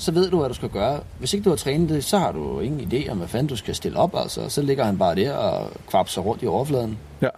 [0.02, 1.00] så ved du, hvad du skal gøre.
[1.20, 3.56] Hvis ikke du har trænet det, så har du ingen idé om, hvad fanden du
[3.56, 4.16] skal stille op.
[4.16, 7.00] Altså, så ligger han bare der og kvapser rundt i overfladen.
[7.22, 7.30] Ja.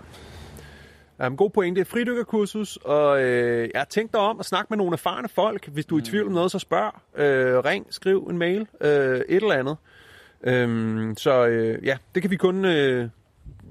[1.28, 1.86] Um, god pointe.
[1.86, 5.68] Fridykkerkursus, og øh, jeg har tænkt dig om at snakke med nogle erfarne folk.
[5.68, 7.22] Hvis du er i tvivl om noget, så spørg.
[7.22, 9.78] Øh, ring, skriv en mail, øh, et eller andet.
[10.66, 13.10] Um, så øh, ja, det kan vi kun øh,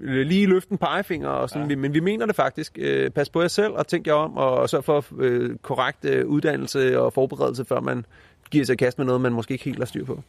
[0.01, 1.77] lige løfte en pegefinger, og sådan, ja.
[1.77, 2.79] men vi mener det faktisk.
[2.81, 6.27] Øh, pas på jer selv, og tænk jer om, og sørg for øh, korrekt øh,
[6.27, 8.05] uddannelse og forberedelse, før man
[8.53, 10.23] giver sig kast med noget, man måske ikke helt har styr på.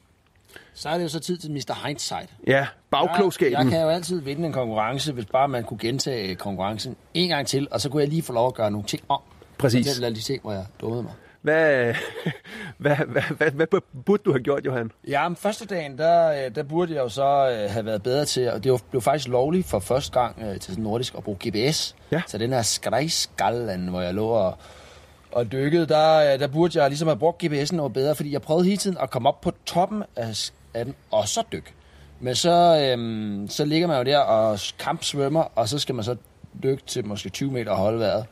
[0.74, 1.88] Så er det jo så tid til Mr.
[1.88, 2.30] Hindsight.
[2.48, 3.54] Ja, bagklogskaben.
[3.54, 7.30] Jeg, jeg kan jo altid vinde en konkurrence, hvis bare man kunne gentage konkurrencen en
[7.30, 9.20] gang til, og så kunne jeg lige få lov at gøre nogle ting om.
[9.58, 9.86] Præcis.
[9.86, 11.12] Det er alle de ting, hvor jeg dummede mig.
[11.42, 11.94] Hvad,
[12.78, 14.92] hvad, hvad, hvad, hvad burde du have gjort, Johan?
[15.08, 18.52] Ja, men første dagen, der, der burde jeg jo så øh, have været bedre til,
[18.52, 21.96] og det blev faktisk lovligt for første gang øh, til nordisk at bruge GPS.
[22.12, 22.22] Ja.
[22.28, 24.58] Så den her skrejskallen, hvor jeg lå og
[25.36, 28.42] og dykkede, der, øh, der burde jeg ligesom have brugt GPS'en noget bedre, fordi jeg
[28.42, 31.74] prøvede hele tiden at komme op på toppen af, af den, og så dykke.
[32.20, 36.16] Men så, øhm, så ligger man jo der og kampsvømmer, og så skal man så
[36.64, 38.26] dykke til måske 20 meter og holde vejret.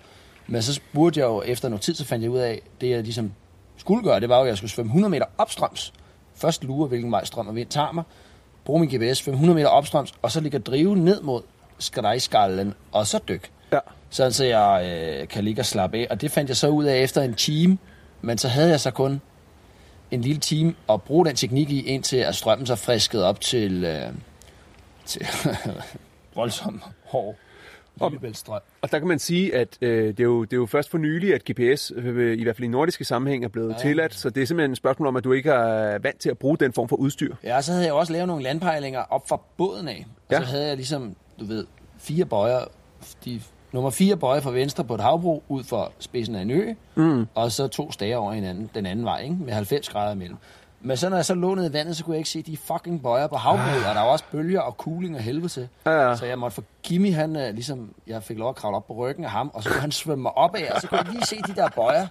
[0.47, 3.03] Men så burde jeg jo, efter noget tid, så fandt jeg ud af, det jeg
[3.03, 3.33] ligesom
[3.77, 5.93] skulle gøre, det var jo, at jeg skulle svømme 100 meter opstrøms.
[6.35, 8.03] Først lure, hvilken vej strøm og vind tager mig.
[8.65, 11.41] Bruge min GPS 500 meter opstrøms, og så ligge og drive ned mod
[11.79, 13.49] Skrejskallen, og så dykke.
[13.71, 13.79] Ja
[14.11, 16.07] sådan så jeg øh, kan ligge og slappe af.
[16.09, 17.77] Og det fandt jeg så ud af efter en time,
[18.21, 19.21] men så havde jeg så kun
[20.11, 23.83] en lille time at bruge den teknik i, indtil at strømmen så friskede op til,
[23.83, 24.13] øh,
[25.05, 25.27] til
[26.35, 27.35] voldsom hård
[27.99, 28.13] og,
[28.81, 30.97] og der kan man sige, at øh, det, er jo, det er jo først for
[30.97, 33.77] nylig, at GPS, øh, i hvert fald i nordiske sammenhæng, er blevet ja.
[33.77, 34.13] tilladt.
[34.13, 36.57] Så det er simpelthen et spørgsmål om, at du ikke er vant til at bruge
[36.57, 37.35] den form for udstyr.
[37.43, 40.05] Ja, så havde jeg også lavet nogle landpejlinger op fra båden af.
[40.27, 40.39] Og ja.
[40.39, 41.65] så havde jeg ligesom, du ved,
[41.97, 42.59] fire bøjer,
[43.25, 43.41] de
[43.71, 47.27] Nummer 4 bøje fra venstre på et havbro ud for spidsen af en ø, mm.
[47.35, 49.35] og så to stager over hinanden den anden vej, ikke?
[49.39, 50.37] med 90 grader imellem.
[50.81, 52.57] Men så når jeg så lå ned i vandet, så kunne jeg ikke se de
[52.57, 55.67] fucking bøjer på havbroet, og der var også bølger og cooling og helvede til.
[55.85, 56.15] Ja, ja.
[56.15, 58.93] Så jeg måtte få Jimmy, han, uh, ligesom, jeg fik lov at kravle op på
[58.93, 61.11] ryggen af ham, og så kunne han svømme mig op af, og så kunne jeg
[61.11, 62.07] lige se de der bøjer.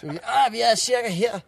[0.00, 1.38] Så jeg, ah, vi er cirka her.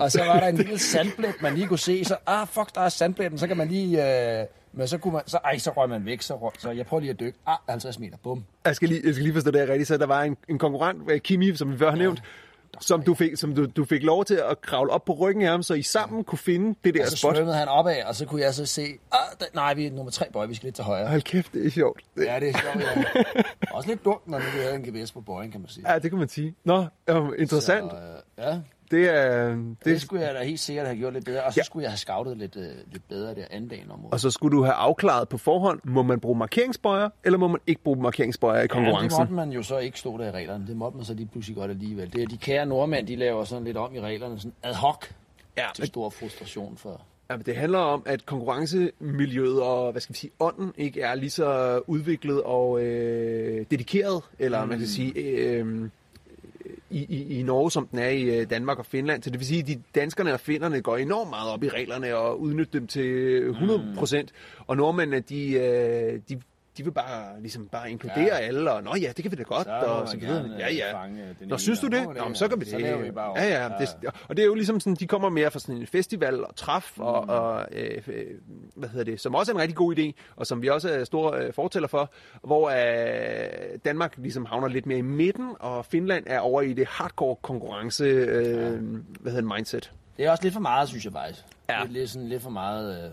[0.00, 2.80] Og så var der en lille sandblæt, man lige kunne se, så ah, fuck, der
[2.80, 3.98] er sandblætten, så kan man lige...
[3.98, 4.46] Uh,
[4.76, 7.00] men så kunne man, så, ej, så røg man væk, så, røg, så jeg prøver
[7.00, 7.38] lige at dykke.
[7.46, 8.44] Ah, 50 meter, bum.
[8.64, 9.88] Jeg skal lige, jeg skal lige forstå det rigtigt.
[9.88, 12.22] Så der var en, en konkurrent, øh, Kimi, som vi før har nævnt,
[12.80, 15.50] som du fik, som du, du fik lov til at kravle op på ryggen af
[15.50, 17.34] ham, så I sammen kunne finde det der og så spot.
[17.34, 19.90] så svømmede han opad, og så kunne jeg så se, ah, da, nej, vi er
[19.90, 21.08] nummer tre bøj, vi skal lidt til højre.
[21.08, 22.02] Hold kæft, det er sjovt.
[22.16, 23.22] Ja, det er sjovt, ja.
[23.76, 25.92] Også lidt dumt, når vi havde en GPS på bøjen, kan man sige.
[25.92, 26.54] Ja, det kan man sige.
[26.64, 27.90] Nå, um, interessant.
[27.90, 28.60] Så, uh, ja.
[28.90, 31.60] Det, er, det, det skulle jeg da helt sikkert have gjort lidt bedre, og så
[31.60, 31.64] ja.
[31.64, 32.62] skulle jeg have scoutet lidt, uh,
[32.92, 36.02] lidt bedre der anden dagen om Og så skulle du have afklaret på forhånd, må
[36.02, 39.18] man bruge markeringsbøjer, eller må man ikke bruge markeringsbøjer i konkurrencen?
[39.18, 40.66] Ja, det måtte man jo så ikke stå der i reglerne.
[40.66, 42.12] Det måtte man så lige pludselig godt alligevel.
[42.12, 45.04] Det er de kære nordmænd, de laver sådan lidt om i reglerne, sådan ad hoc,
[45.56, 47.00] ja, til stor frustration for...
[47.30, 51.30] Ja, det handler om, at konkurrencemiljøet og hvad skal vi sige, ånden ikke er lige
[51.30, 54.68] så udviklet og øh, dedikeret, eller mm.
[54.68, 55.12] man kan sige...
[55.14, 55.88] Øh,
[56.96, 59.22] i, i, i Norge, som den er i øh, Danmark og Finland.
[59.22, 62.16] Så det vil sige, at de danskerne og finnerne går enormt meget op i reglerne
[62.16, 64.32] og udnytter dem til 100 procent.
[64.32, 64.64] Mm.
[64.66, 66.40] Og nordmændene, de, øh, de
[66.78, 68.36] de vil bare, ligesom bare inkludere ja.
[68.38, 70.50] alle, og nå ja, det kan vi da godt, Så og så videre.
[70.58, 70.92] Ja, øh, ja.
[71.40, 72.02] den Nå, synes du og- det?
[72.04, 72.82] Nå, det er- men så kan vi så det.
[72.84, 73.42] laver vi bare over.
[73.42, 73.68] ja, ja, Ja.
[73.78, 73.88] det,
[74.28, 76.98] og det er jo ligesom sådan, de kommer mere fra sådan en festival og træf,
[76.98, 77.28] og, Mm.
[77.30, 78.24] og øh, øh,
[78.74, 81.04] hvad hedder det, som også er en rigtig god idé, og som vi også er
[81.04, 82.12] store øh, fortæller for,
[82.44, 86.86] hvor øh, Danmark ligesom havner lidt mere i midten, og Finland er over i det
[86.86, 88.80] hardcore konkurrence, øh,
[89.20, 89.92] hvad hedder det, mindset.
[90.16, 91.44] Det er også lidt for meget, synes jeg faktisk.
[91.70, 91.80] Ja.
[91.82, 93.04] Lidt, lidt, sådan, lidt for meget...
[93.04, 93.10] Øh,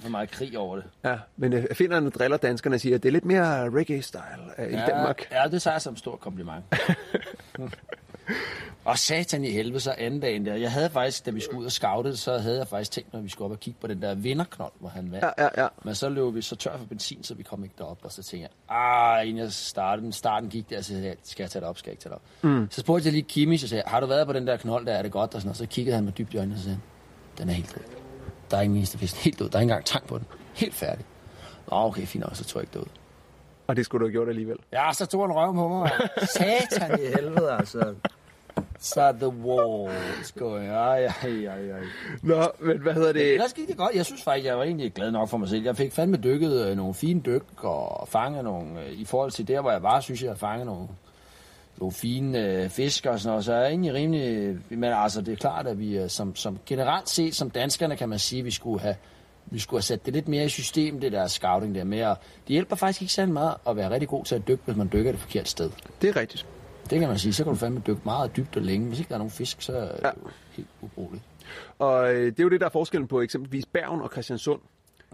[0.00, 0.84] for meget krig over det.
[1.04, 4.68] Ja, men øh, finnerne driller danskerne og siger, at det er lidt mere reggae-style øh,
[4.68, 5.28] i Danmark.
[5.30, 6.64] Ja, det tager som et stort kompliment.
[8.84, 10.54] og satan i helvede, så anden dagen der.
[10.54, 13.18] Jeg havde faktisk, da vi skulle ud og scoute, så havde jeg faktisk tænkt mig,
[13.18, 15.24] at vi skulle op og kigge på den der vinderknold, hvor han vandt.
[15.24, 15.68] Ja, ja, ja.
[15.84, 17.98] Men så løb vi så tør for benzin, så vi kom ikke derop.
[18.02, 21.42] Og så tænkte jeg, ah, inden jeg startede, starten gik der, så sagde jeg, skal
[21.42, 22.50] jeg tage det op, skal jeg ikke tage det op?
[22.50, 22.68] Mm.
[22.70, 24.92] Så spurgte jeg lige Kimi, så sagde har du været på den der knold der,
[24.92, 25.34] er det godt?
[25.34, 26.78] Og, sådan, og så kiggede han med dybt i øjnene og sagde,
[27.38, 28.05] den er helt død.
[28.50, 29.16] Der er ingen eneste fisk.
[29.24, 29.48] Helt død.
[29.48, 30.26] Der er ikke engang tank på den.
[30.54, 31.04] Helt færdig.
[31.70, 32.90] Nå, okay, fint nok, så tog jeg ikke det ud.
[33.66, 34.56] Og det skulle du have gjort alligevel.
[34.72, 35.90] Ja, så tog han røven på mig.
[36.36, 37.94] Satan i helvede, altså.
[38.80, 40.68] Så the walls going.
[40.68, 41.80] Ej, ej, ej, ej.
[42.22, 43.32] Nå, men hvad hedder det?
[43.32, 43.94] Ellers gik det godt.
[43.94, 45.64] Jeg synes faktisk, jeg var egentlig glad nok for mig selv.
[45.64, 48.80] Jeg fik fandme dykket øh, nogle fine dyk og fanget nogle...
[48.80, 50.88] Øh, I forhold til der, hvor jeg var, synes jeg, jeg fangede nogle,
[51.78, 53.44] nogle fine øh, fisk og sådan noget.
[53.44, 54.56] Så jeg er egentlig rimelig...
[54.68, 58.08] Men altså, det er klart, at vi øh, som, som generelt set, som danskerne, kan
[58.08, 58.94] man sige, vi skulle have
[59.50, 62.04] vi skulle have sat det lidt mere i system, det der scouting der med.
[62.04, 62.16] Og
[62.46, 64.88] det hjælper faktisk ikke særlig meget at være rigtig god til at dykke, hvis man
[64.92, 65.70] dykker det forkerte sted.
[66.02, 66.46] Det er rigtigt.
[66.90, 67.32] Det kan man sige.
[67.32, 68.88] Så kan du fandme dykke meget dybt og længe.
[68.88, 70.08] Hvis ikke der er nogen fisk, så er det Ja.
[70.08, 71.24] jo helt ubrugeligt.
[71.78, 74.60] Og øh, det er jo det, der er forskellen på eksempelvis Bergen og Christiansund.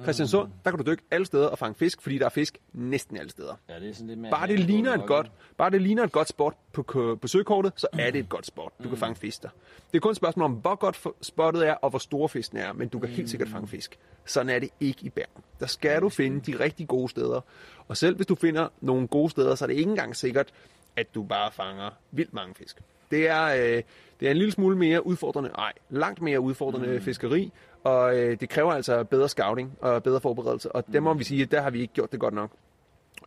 [0.02, 3.16] Christiansund, der kan du dykke alle steder og fange fisk, fordi der er fisk næsten
[3.16, 3.54] alle steder.
[3.68, 4.30] Ja, det er sådan lidt mere...
[4.30, 6.82] Bare det ligner et godt, bare det ligner et godt spot på,
[7.20, 8.72] på, søgekortet, så er det et godt spot.
[8.84, 9.48] Du kan fange fisk der.
[9.92, 12.72] Det er kun et spørgsmål om, hvor godt spottet er, og hvor store fisken er,
[12.72, 13.98] men du kan helt sikkert fange fisk.
[14.24, 15.44] Sådan er det ikke i Bergen.
[15.60, 17.40] Der skal du finde de rigtig gode steder.
[17.88, 20.52] Og selv hvis du finder nogle gode steder, så er det ikke engang sikkert,
[20.96, 22.80] at du bare fanger vildt mange fisk.
[23.10, 23.82] Det er, øh,
[24.20, 27.00] det er en lille smule mere udfordrende, nej, langt mere udfordrende mm.
[27.00, 27.52] fiskeri,
[27.84, 31.42] og øh, det kræver altså bedre scouting og bedre forberedelse, og der må vi sige,
[31.42, 32.50] at der har vi ikke gjort det godt nok.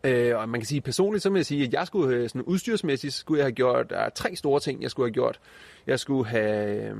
[0.03, 2.41] Øh, og man kan sige personligt, så vil jeg sige, at jeg skulle have, sådan
[2.41, 5.39] udstyrsmæssigt, skulle jeg have gjort, der er tre store ting, jeg skulle have gjort.
[5.87, 6.95] Jeg skulle have øh,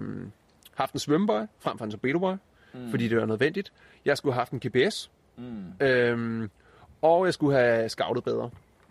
[0.73, 2.35] haft en svømmebøj frem for en torpedobøj,
[2.73, 2.89] mm.
[2.89, 3.73] fordi det var nødvendigt.
[4.05, 5.85] Jeg skulle have haft en GPS, mm.
[5.85, 6.49] øh,
[7.01, 8.49] og jeg skulle have scoutet bedre.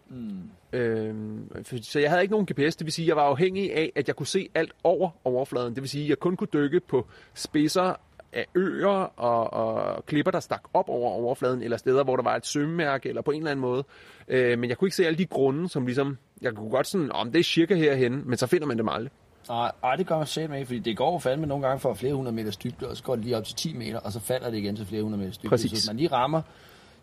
[0.08, 0.78] Mm.
[0.78, 1.14] Øh,
[1.62, 3.92] for, så jeg havde ikke nogen GPS, det vil sige, at jeg var afhængig af,
[3.94, 5.74] at jeg kunne se alt over overfladen.
[5.74, 7.94] Det vil sige, at jeg kun kunne dykke på spidser
[8.34, 8.88] af øer
[9.20, 13.08] og, og klipper, der stak op over overfladen, eller steder, hvor der var et sømmærke,
[13.08, 13.84] eller på en eller anden måde.
[14.28, 17.12] Øh, men jeg kunne ikke se alle de grunde, som ligesom, jeg kunne godt sådan,
[17.12, 19.10] om det er cirka herhen, men så finder man dem aldrig.
[19.48, 22.14] Nej, ej, det gør man selv med, fordi det går fandme nogle gange for flere
[22.14, 24.50] hundrede meters dybde, og så går det lige op til 10 meter, og så falder
[24.50, 25.48] det igen til flere hundrede meters dybde.
[25.48, 25.70] Præcis.
[25.70, 26.42] Så hvis man lige rammer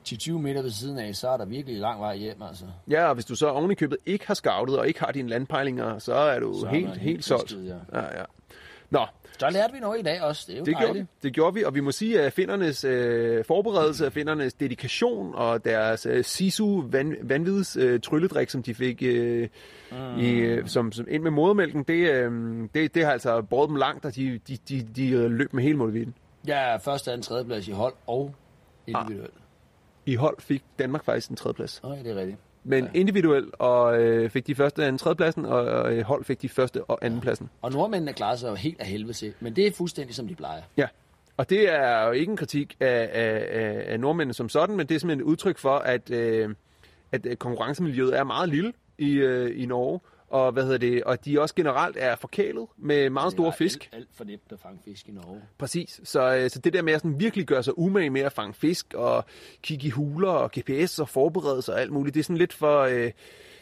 [0.09, 2.65] 10-20 meter ved siden af, så er der virkelig lang vej hjem, altså.
[2.89, 5.29] Ja, og hvis du så oven i købet ikke har scoutet, og ikke har dine
[5.29, 7.43] landpejlinger, så er du Så helt, helt, helt solgt.
[7.51, 8.23] fisket, Ja, ja.
[8.91, 9.05] Nå,
[9.39, 11.05] Så lærte vi noget i dag også, det er jo Det gjorde, vi.
[11.23, 16.05] det gjorde vi, og vi må sige, at findernes øh, forberedelse, findernes dedikation og deres
[16.05, 19.49] øh, sisu van, vanvids øh, trylledrik, som de fik øh,
[19.91, 20.19] mm.
[20.19, 22.31] i, øh, som, som ind med modermælken, det, øh,
[22.73, 25.77] det, det har altså båret dem langt, og de, de, de, de løb med hele
[25.77, 26.15] målvidden.
[26.47, 28.35] Ja, første, anden, tredje plads i hold og
[28.87, 29.33] individuelt.
[30.05, 31.81] I hold fik Danmark faktisk en tredjeplads.
[31.83, 32.37] Nej, det er rigtigt.
[32.64, 32.99] Men ja.
[32.99, 36.49] individuelt og øh, fik de første og anden tredjepladsen, og, og øh, hold fik de
[36.49, 37.49] første og anden pladsen.
[37.62, 40.36] Og nordmændene klarer sig jo helt af helvede til, men det er fuldstændig som de
[40.36, 40.62] plejer.
[40.78, 40.88] Ja,
[41.38, 44.88] og det er jo ikke en kritik af, af, af, af nordmændene som sådan, men
[44.88, 46.55] det er simpelthen et udtryk for, at, øh,
[47.12, 49.99] at øh, konkurrencemiljøet er meget lille i, øh, i Norge,
[50.32, 53.57] og hvad hedder det, og de også generelt er forkælet med meget store Det er
[53.57, 53.89] fisk.
[53.93, 55.41] Alt, alt for nemt at fange fisk i Norge.
[55.57, 56.01] Præcis.
[56.03, 58.53] Så, øh, så det der med at sådan virkelig gøre sig umage med at fange
[58.53, 59.25] fisk og
[59.61, 62.53] kigge i huler og GPS og forberede sig og alt muligt, det er sådan lidt
[62.53, 62.79] for...
[62.82, 63.11] Øh,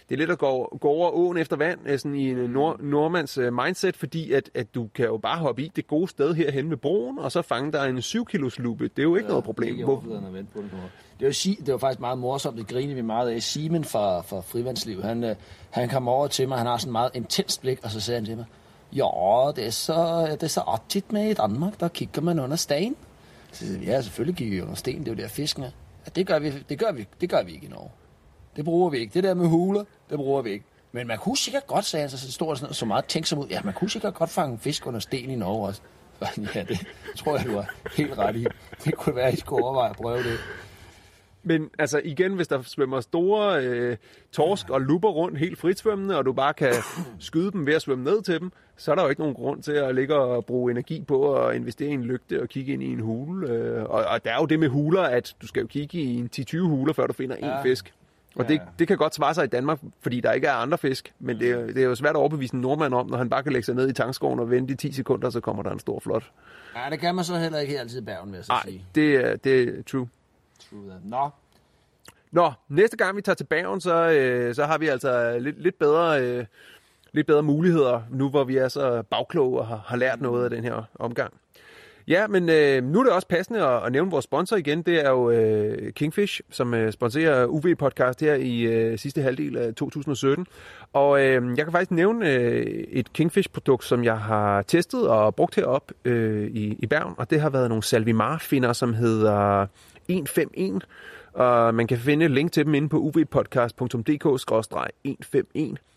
[0.10, 2.80] det er lidt at gå, gå over åen efter vand, øh, sådan i en nord,
[2.80, 6.34] nordmands øh, mindset, fordi at, at du kan jo bare hoppe i det gode sted
[6.34, 8.84] herhen ved broen, og så fange dig en 7 kilos lupe.
[8.84, 9.70] Det er jo ikke ja, noget problem.
[9.70, 10.88] Ikke Hvor, overfladen at vente på kommer.
[11.20, 13.42] Det var, det var faktisk meget morsomt, det griner vi meget af.
[13.42, 15.36] Simon fra, fra Frivandsliv, han, øh,
[15.70, 18.20] han kom over til mig, han har sådan en meget intens blik, og så sagde
[18.20, 18.46] han til mig,
[18.94, 22.56] ja, det er så, det er så artigt med i Danmark, der kigger man under
[22.56, 22.96] sten.
[23.52, 25.72] Så siger jeg, ja, selvfølgelig kigger vi under sten, det er jo der fisken er.
[26.06, 27.90] Ja, det gør, vi, det, gør vi, det gør vi ikke i Norge.
[28.56, 29.14] Det bruger vi ikke.
[29.14, 30.66] Det der med huler, det bruger vi ikke.
[30.92, 33.48] Men man kunne sikkert godt, sagde han, så der sådan, så meget tænksom ud.
[33.48, 35.82] Ja, man kunne sikkert godt fange fisk under sten i Norge også.
[36.56, 36.88] Ja, det
[37.18, 38.46] tror jeg, du har helt ret i.
[38.86, 40.38] Det kunne være, at I skulle overveje at prøve det.
[41.44, 43.98] Men altså igen, hvis der svømmer store øh,
[44.32, 46.74] torsk og luber rundt helt fritsvømmende, og du bare kan
[47.20, 49.64] skyde dem ved at svømme ned til dem, så er der jo ikke nogen grund
[49.64, 52.84] til at ligge og bruge energi på at investere i en lygte og kigge ind
[52.84, 53.48] i en hule.
[53.50, 56.16] Øh, og, og der er jo det med huler, at du skal jo kigge i
[56.18, 57.62] en 10-20 huler, før du finder en Ja.
[57.62, 57.94] fisk.
[58.36, 58.54] Og Ja.
[58.54, 61.14] det, det kan godt svare sig i Danmark, fordi der ikke er andre fisk.
[61.20, 63.44] Men det, er- det er jo svært at overbevise en nordmand om, når han bare
[63.44, 65.80] kan lægge sig ned i tankskoven og vente i 10 sekunder, så kommer der en
[65.80, 66.32] stor flot.
[66.76, 68.86] Ja, det kan man så heller ikke altid i bergen, vil jeg så Nej, sige.
[68.96, 70.10] det, er- det er true.
[70.70, 71.06] True that.
[71.06, 71.30] Nå,
[72.32, 75.80] Nå, næste gang vi tager til Bergen, så, øh, så har vi altså lidt, lidt,
[75.80, 76.46] bedre, øh,
[77.12, 80.50] lidt bedre muligheder, nu hvor vi er så bagkloge og har, har lært noget af
[80.50, 81.34] den her omgang.
[82.10, 84.82] Ja, men øh, nu er det også passende at, at nævne vores sponsor igen.
[84.82, 89.76] Det er jo øh, Kingfish, som øh, sponsorer UV-podcast her i øh, sidste halvdel af
[89.76, 90.48] 2017.
[90.94, 95.56] Og øh, jeg kan faktisk nævne øh, et Kingfish-produkt, som jeg har testet og brugt
[95.56, 97.14] herop øh, i, i Bergen.
[97.18, 99.68] Og det har været nogle Salvimar-finder, som hedder
[100.08, 100.84] 151.
[101.34, 105.89] Og man kan finde link til dem inde på uvpodcast.dk-151.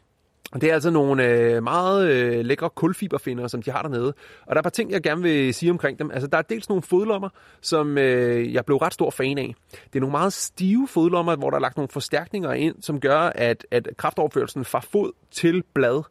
[0.54, 4.14] Det er altså nogle øh, meget øh, lækre kulfiberfinder, som de har dernede.
[4.46, 6.10] Og der er et par ting, jeg gerne vil sige omkring dem.
[6.10, 7.28] Altså, der er dels nogle fodlommer,
[7.60, 9.54] som øh, jeg blev ret stor fan af.
[9.70, 13.18] Det er nogle meget stive fodlommer, hvor der er lagt nogle forstærkninger ind, som gør,
[13.18, 16.02] at, at kraftoverførelsen fra fod til blad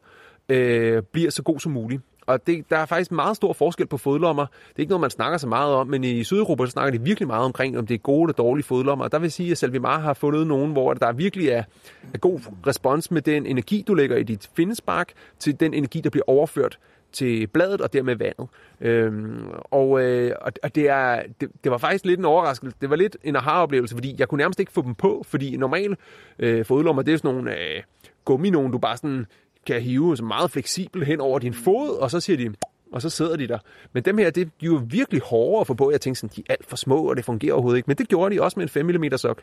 [0.48, 2.02] øh, bliver så god som muligt.
[2.32, 4.46] Og det, der er faktisk meget stor forskel på fodlommer.
[4.46, 7.04] Det er ikke noget, man snakker så meget om, men i Sydeuropa så snakker de
[7.04, 9.04] virkelig meget omkring, om det er gode eller dårlige fodlommer.
[9.04, 11.64] Og der vil sige, at Salvimar har fundet nogen, hvor der virkelig er,
[12.14, 16.10] er god respons med den energi, du lægger i dit findespark, til den energi, der
[16.10, 16.78] bliver overført
[17.12, 18.48] til bladet og dermed vandet.
[18.80, 22.76] Øhm, og øh, og og det, er, det, det var faktisk lidt en overraskelse.
[22.80, 25.98] Det var lidt en aha-oplevelse, fordi jeg kunne nærmest ikke få dem på, fordi normalt
[26.38, 27.82] øh, fodlommer, det er sådan nogle øh,
[28.24, 29.26] gummi, nogen du bare sådan
[29.66, 32.54] kan hive så meget fleksibel hen over din fod, og så siger de,
[32.92, 33.58] og så sidder de der.
[33.92, 35.90] Men dem her, det, de er jo virkelig hårde at få på.
[35.90, 37.86] Jeg tænkte sådan, de er alt for små, og det fungerer overhovedet ikke.
[37.86, 39.42] Men det gjorde de også med en 5 mm sok.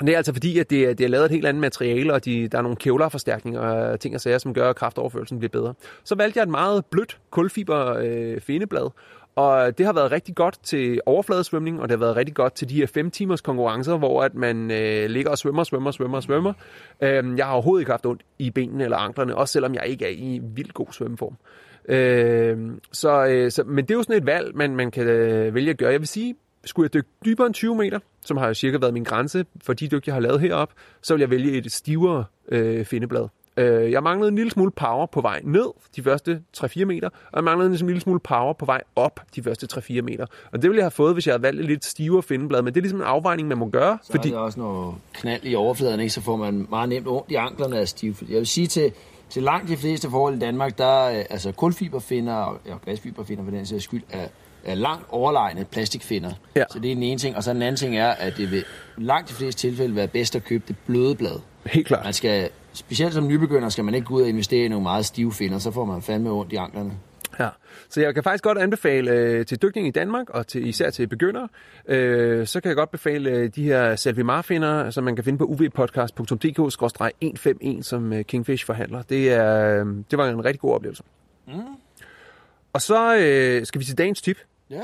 [0.00, 2.14] Og det er altså fordi, at det, er- det er lavet et helt andet materiale,
[2.14, 5.50] og de, der er nogle kevlarforstærkninger og ting og sager, som gør, at kraftoverførelsen bliver
[5.50, 5.74] bedre.
[6.04, 8.90] Så valgte jeg et meget blødt kulfiber øh, fineblad,
[9.38, 12.68] og det har været rigtig godt til overfladesvømning, og det har været rigtig godt til
[12.68, 16.52] de her 5 timers konkurrencer, hvor at man øh, ligger og svømmer, svømmer, svømmer, svømmer.
[17.00, 20.04] Øhm, jeg har overhovedet ikke haft ondt i benene eller anklerne, også selvom jeg ikke
[20.04, 21.36] er i vildt god svømmeform.
[21.88, 25.54] Øhm, så, øh, så, men det er jo sådan et valg, man, man kan øh,
[25.54, 25.92] vælge at gøre.
[25.92, 26.34] Jeg vil sige,
[26.64, 29.88] skulle jeg dykke dybere end 20 meter, som har cirka været min grænse for de
[29.88, 30.72] dyk, jeg har lavet herop,
[31.02, 33.28] så vil jeg vælge et stivere øh, findeblad.
[33.58, 37.36] Øh, jeg manglede en lille smule power på vej ned de første 3-4 meter, og
[37.36, 40.26] jeg manglede en lille smule power på vej op de første 3-4 meter.
[40.52, 42.74] Og det ville jeg have fået, hvis jeg havde valgt et lidt stivere findeblad, men
[42.74, 43.98] det er ligesom en afvejning, man må gøre.
[44.02, 44.28] så fordi...
[44.28, 46.12] er der også noget knald i overfladen, ikke?
[46.12, 48.14] så får man meget nemt ondt i anklerne af stiv.
[48.28, 48.92] Jeg vil sige til,
[49.30, 53.50] til langt de fleste forhold i Danmark, der er altså kulfiberfinder og ja, glasfiberfinder for
[53.50, 54.28] den sags skyld, er,
[54.64, 56.30] er langt overlegne plastikfinder.
[56.56, 56.64] Ja.
[56.70, 57.36] Så det er den ene ting.
[57.36, 58.64] Og så den anden ting er, at det vil
[58.96, 61.40] langt de fleste tilfælde være bedst at købe det bløde blad.
[61.66, 62.04] Helt klart.
[62.04, 65.06] Man skal, specielt som nybegynder, skal man ikke gå ud og investere i nogle meget
[65.06, 66.92] stive finder, så får man fandme ondt i anklerne.
[67.40, 67.48] Ja,
[67.88, 71.06] så jeg kan faktisk godt anbefale øh, til dykning i Danmark, og til, især til
[71.06, 71.48] begyndere,
[71.88, 75.44] øh, så kan jeg godt befale øh, de her Salvimar-finder, som man kan finde på
[75.44, 79.02] uvpodcast.dk-151, som øh, Kingfish forhandler.
[79.02, 81.02] Det, er, øh, det var en rigtig god oplevelse.
[81.46, 81.52] Mm.
[82.72, 84.38] Og så øh, skal vi til dagens tip.
[84.70, 84.82] Ja.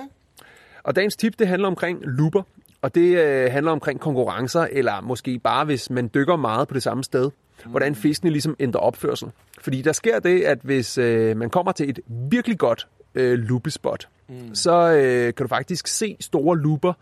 [0.82, 2.42] Og dagens tip, det handler omkring luper,
[2.82, 6.82] og det øh, handler omkring konkurrencer, eller måske bare hvis man dykker meget på det
[6.82, 7.30] samme sted.
[7.66, 9.28] Hvordan fiskene ligesom ændrer opførsel.
[9.60, 12.00] Fordi der sker det, at hvis øh, man kommer til et
[12.30, 14.54] virkelig godt øh, lupespot, mm.
[14.54, 16.92] så øh, kan du faktisk se store luper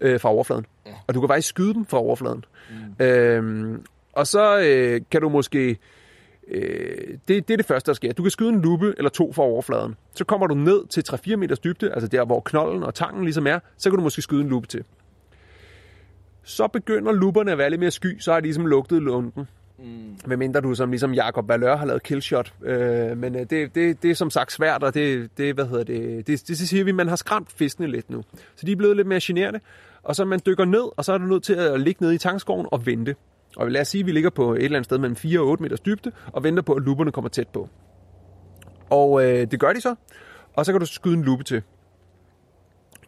[0.00, 0.66] øh, fra overfladen.
[0.86, 0.92] Ja.
[1.06, 2.44] Og du kan faktisk skyde dem fra overfladen.
[2.70, 3.04] Mm.
[3.04, 5.78] Øhm, og så øh, kan du måske...
[6.48, 8.12] Øh, det, det er det første, der sker.
[8.12, 9.96] Du kan skyde en lupe eller to fra overfladen.
[10.14, 13.46] Så kommer du ned til 3-4 meters dybde, altså der, hvor knolden og tangen ligesom
[13.46, 14.84] er, så kan du måske skyde en lupe til.
[16.42, 19.48] Så begynder luperne at være lidt mere sky, så har de ligesom lugtet lunden.
[19.84, 20.16] Mm.
[20.26, 22.52] Hvad mindre du som ligesom Jakob Valør har lavet killshot.
[22.64, 25.84] Øh, men øh, det, det, det er som sagt svært, og det, det, hvad hedder
[25.84, 28.22] det, det, det siger vi, man har skræmt fiskene lidt nu.
[28.56, 29.60] Så de er blevet lidt mere generende.
[30.02, 32.18] Og så man dykker ned, og så er du nødt til at ligge nede i
[32.18, 33.16] tankskoven og vente.
[33.56, 35.46] Og lad os sige, at vi ligger på et eller andet sted mellem 4 og
[35.46, 37.68] 8 meters dybde, og venter på, at luperne kommer tæt på.
[38.90, 39.94] Og øh, det gør de så,
[40.54, 41.62] og så kan du skyde en lupe til.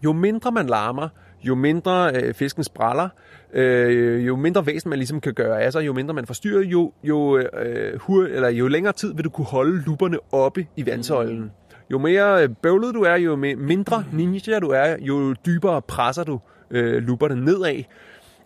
[0.04, 1.08] Jo mindre man larmer,
[1.42, 3.08] jo mindre øh, fisken spræller,
[3.52, 6.92] øh, jo mindre væsen man ligesom kan gøre af sig, jo mindre man forstyrrer, jo,
[7.04, 11.50] jo, øh, hur, eller jo længere tid vil du kunne holde lupperne oppe i vandsøjlen.
[11.90, 16.40] Jo mere øh, bøvlet du er, jo mindre ninja du er, jo dybere presser du
[16.70, 17.82] øh, lupperne nedad.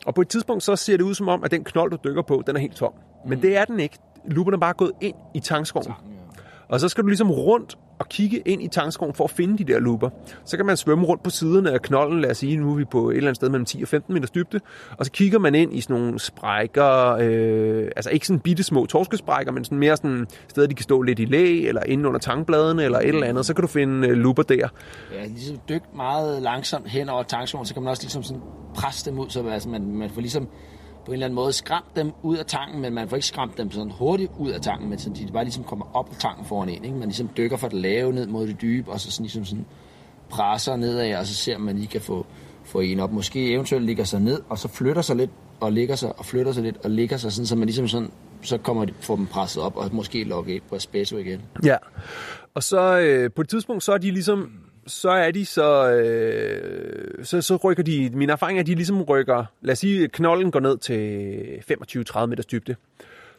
[0.07, 2.23] Og på et tidspunkt så ser det ud som om, at den knold, du dykker
[2.23, 2.93] på, den er helt tom.
[3.27, 3.99] Men det er den ikke.
[4.29, 5.93] Lupperne er bare gået ind i tankskoven.
[6.69, 9.73] Og så skal du ligesom rundt og kigge ind i tangskoven for at finde de
[9.73, 10.11] der looper.
[10.45, 12.85] Så kan man svømme rundt på siderne af knollen, lad os sige, nu er vi
[12.85, 14.61] på et eller andet sted mellem 10 og 15 meters dybde,
[14.99, 18.87] og så kigger man ind i sådan nogle sprækker, øh, altså ikke sådan bitte små
[18.87, 22.21] torskesprækker, men sådan mere sådan steder, de kan stå lidt i læ, eller inde under
[22.21, 24.69] tangbladene, eller et eller andet, så kan du finde øh, looper der.
[25.15, 28.43] Ja, ligesom dyk meget langsomt hen over tangskoven, så kan man også ligesom sådan
[28.75, 30.49] presse dem ud, så altså man, man får ligesom
[31.07, 33.59] på en eller anden måde skræmt dem ud af tanken, men man får ikke skræmt
[33.59, 36.45] dem sådan hurtigt ud af tanken, men så de bare ligesom kommer op af tanken
[36.45, 36.85] foran en.
[36.85, 36.97] Ikke?
[36.97, 39.67] Man ligesom dykker fra det lave ned mod det dybe, og så sådan ligesom sådan
[40.29, 42.27] presser nedad, og så ser man, lige kan få,
[42.65, 43.13] få en op.
[43.13, 45.31] Måske eventuelt ligger sig ned, og så flytter sig lidt,
[45.61, 48.11] og ligger sig, og flytter sig lidt, og ligger sig, sådan, så man ligesom sådan,
[48.43, 51.41] så kommer de, får dem presset op, og måske logge ind på Espresso igen.
[51.65, 51.77] Ja,
[52.55, 54.51] og så øh, på et tidspunkt, så er de ligesom
[54.87, 59.03] så er de så, øh, så, så rykker de, min erfaring er, at de ligesom
[59.03, 62.77] rykker, lad os sige, knolden går ned til 25-30 meters dybde.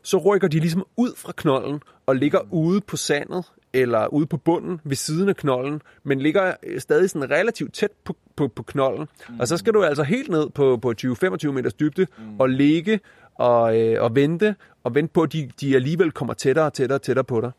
[0.02, 4.38] Så rykker de ligesom ud fra knolden og ligger ude på sandet, eller ude på
[4.38, 9.08] bunden ved siden af knolden, men ligger stadig sådan relativt tæt på, på, på knolden.
[9.30, 9.40] Mm.
[9.40, 12.40] Og så skal du altså helt ned på, på 20-25 meters dybde mm.
[12.40, 13.00] og ligge
[13.36, 16.98] og, øh, og vente, og vente på, at de, de alligevel kommer tættere og tættere
[16.98, 17.52] og tættere på dig.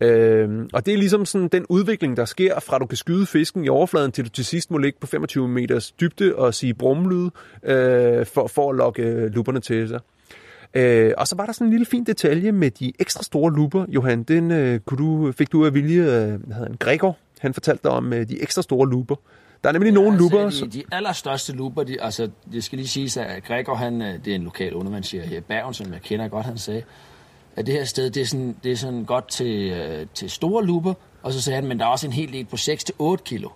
[0.00, 3.64] Øh, og det er ligesom sådan den udvikling, der sker fra du kan skyde fisken
[3.64, 7.30] i overfladen, til du til sidst må ligge på 25 meters dybde og sige brumlyd
[7.62, 10.00] øh, for, for at lokke luperne til sig.
[10.74, 13.84] Øh, og så var der sådan en lille fin detalje med de ekstra store luper,
[13.88, 14.22] Johan.
[14.22, 17.82] Den øh, kunne du, fik du af vilje, øh, hvad hedder han, Gregor, han fortalte
[17.82, 19.16] dig om øh, de ekstra store luper.
[19.62, 20.70] Der er nemlig ja, nogle altså, luper.
[20.72, 24.30] De, de allerstørste luper, de, altså det skal lige siges, at Gregor, han, øh, det
[24.30, 26.82] er en lokal undervandsjæger her i Bergen, som jeg kender godt, han sagde,
[27.56, 30.64] at det her sted, det er sådan, det er sådan godt til, øh, til store
[30.64, 33.48] luper, og så sagde han, men der er også en hel del på 6-8 kilo.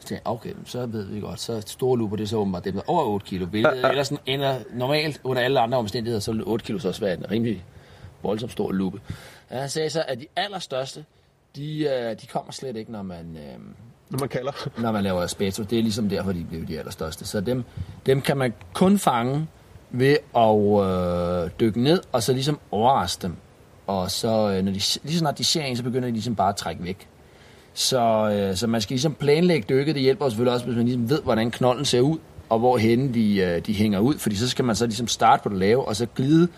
[0.00, 2.64] Så tænkte jeg, okay, så ved vi godt, så store luper, det er så åbenbart
[2.64, 3.46] det er over 8 kilo.
[3.46, 7.14] Hvilket ellers ender normalt under alle andre omstændigheder, så vil 8 kilo så også være
[7.14, 7.64] en rimelig
[8.22, 9.00] voldsomt stor lupe.
[9.50, 11.04] Ja, han sagde så, at de allerstørste,
[11.56, 13.36] de, øh, de kommer slet ikke, når man...
[13.36, 13.58] Øh,
[14.10, 14.68] når man kalder.
[14.78, 15.62] Når man laver aspeto.
[15.62, 17.26] Det er ligesom derfor, de bliver de allerstørste.
[17.26, 17.64] Så dem,
[18.06, 19.46] dem kan man kun fange
[19.90, 23.36] ved at øh, dykke ned, og så ligesom overraske dem.
[23.86, 26.48] Og så, øh, når de, lige snart de ser en, så begynder de ligesom bare
[26.48, 27.08] at trække væk.
[27.74, 29.94] Så, øh, så man skal ligesom planlægge dykket.
[29.94, 32.18] Det hjælper selvfølgelig også, hvis man ligesom ved, hvordan knolden ser ud,
[32.48, 34.18] og hvor henne de, øh, de hænger ud.
[34.18, 36.48] Fordi så skal man så ligesom starte på det lave, og så glide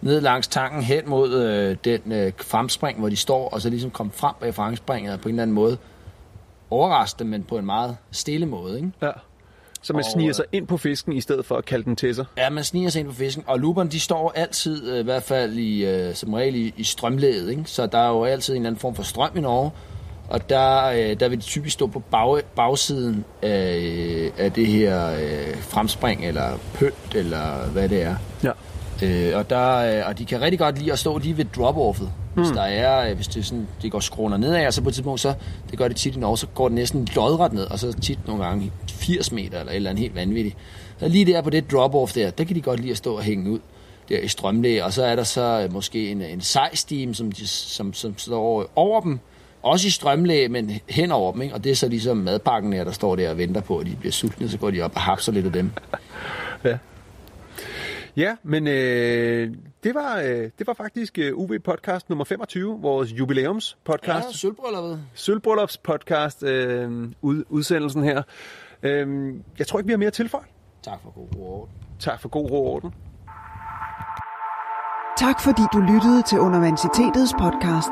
[0.00, 3.90] ned langs tanken hen mod øh, den øh, fremspring, hvor de står, og så ligesom
[3.90, 5.78] komme frem bag fremspringet og på en eller anden måde
[6.70, 8.76] overraske dem, men på en meget stille måde.
[8.76, 8.92] Ikke?
[9.02, 9.10] Ja.
[9.84, 12.14] Så man og, sniger sig ind på fisken, i stedet for at kalde den til
[12.14, 12.24] sig?
[12.36, 13.44] Ja, man sniger sig ind på fisken.
[13.46, 16.84] Og looperne, de står altid, øh, i hvert fald i, øh, som regel i, i
[16.84, 17.50] strømlæget.
[17.50, 17.62] Ikke?
[17.66, 19.70] Så der er jo altid en eller anden form for strøm i Norge.
[20.28, 25.10] Og der, øh, der vil de typisk stå på bag, bagsiden af, af det her
[25.10, 28.16] øh, fremspring, eller pønt, eller hvad det er.
[28.42, 28.50] Ja.
[29.02, 32.10] Øh, og, der, og de kan rigtig godt lide at stå lige ved drop-offet.
[32.34, 32.54] Hvis mm.
[32.54, 35.34] der er, hvis det, sådan, det går skråner nedad, og så på et tidspunkt, så
[35.70, 38.26] det gør det tit i Norge, så går det næsten lodret ned, og så tit
[38.26, 40.56] nogle gange 80 meter, eller et eller andet helt vanvittigt.
[40.98, 43.22] Så lige der på det drop-off der, der kan de godt lide at stå og
[43.22, 43.58] hænge ud
[44.08, 47.46] der i strømlæge, og så er der så øh, måske en, en sejstim, som, de,
[47.46, 49.18] som, som står over dem,
[49.62, 51.54] også i strømlæge, men hen over dem, ikke?
[51.54, 53.96] og det er så ligesom madpakken der, der står der og venter på, at de
[53.96, 55.70] bliver sultne, så går de op og hapser lidt af dem.
[56.64, 56.78] ja.
[58.16, 59.50] Ja, men øh,
[59.84, 64.26] det, var, øh, det var faktisk øh, UV Podcast nummer 25, vores jubilæums podcast.
[64.26, 65.00] Ja, Sølvbrylluppet.
[65.14, 68.22] Sølvbryllups podcast, øh, ud, udsendelsen her.
[68.82, 70.46] Øh, jeg tror ikke, vi har mere tilføjet.
[70.82, 71.74] Tak for god ro orden.
[71.98, 72.94] Tak for god ro orden.
[75.18, 77.90] Tak fordi du lyttede til Universitetets podcast.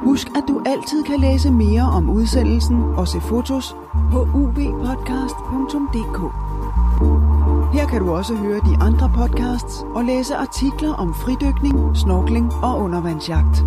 [0.00, 3.72] Husk, at du altid kan læse mere om udsendelsen og se fotos
[4.12, 7.33] på uvpodcast.dk.
[7.74, 12.78] Her kan du også høre de andre podcasts og læse artikler om fridykning, snorkling og
[12.78, 13.64] undervandsjagt.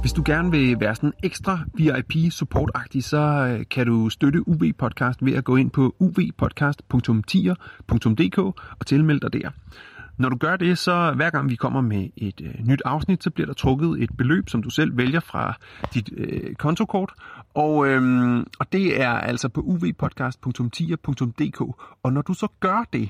[0.00, 5.24] Hvis du gerne vil være sådan ekstra VIP-supportagtig, så øh, kan du støtte UV Podcast
[5.24, 8.38] ved at gå ind på uvpodcast.tier.dk
[8.78, 9.50] og tilmelde dig der.
[10.18, 13.30] Når du gør det, så hver gang vi kommer med et øh, nyt afsnit, så
[13.30, 15.54] bliver der trukket et beløb, som du selv vælger fra
[15.94, 17.12] dit øh, kontokort.
[17.54, 21.60] Og, øhm, og det er altså på uvpodcast.tier.dk.
[22.02, 23.08] Og når du så gør det,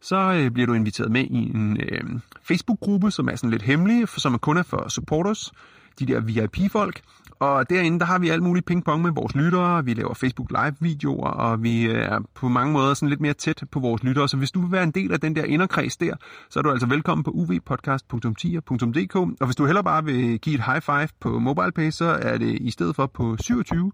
[0.00, 2.04] så øh, bliver du inviteret med i en øh,
[2.42, 5.52] Facebook-gruppe, som er sådan lidt hemmelig, for, som er kun er for supporters,
[5.98, 7.00] de der VIP-folk.
[7.40, 11.28] Og derinde, der har vi alt muligt pingpong med vores lyttere, vi laver Facebook Live-videoer,
[11.28, 14.28] og vi er på mange måder sådan lidt mere tæt på vores lyttere.
[14.28, 16.14] Så hvis du vil være en del af den der inderkreds der,
[16.50, 19.16] så er du altså velkommen på uvpodcast.10.dk.
[19.16, 22.58] Og hvis du heller bare vil give et high five på MobilePay, så er det
[22.60, 23.92] i stedet for på 27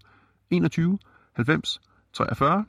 [0.49, 0.99] 21
[1.35, 1.79] 90
[2.13, 2.65] 43.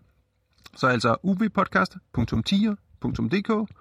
[0.76, 3.72] Så altså uvpodcast.tier.dk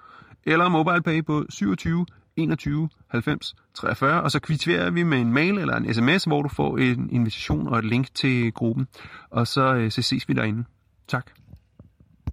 [0.43, 2.05] eller MobilePay på 27
[2.37, 6.49] 21 90 43, og så kvitterer vi med en mail eller en sms, hvor du
[6.49, 8.87] får en invitation og et link til gruppen.
[9.29, 10.63] Og så, øh, så ses vi derinde.
[11.07, 11.31] Tak.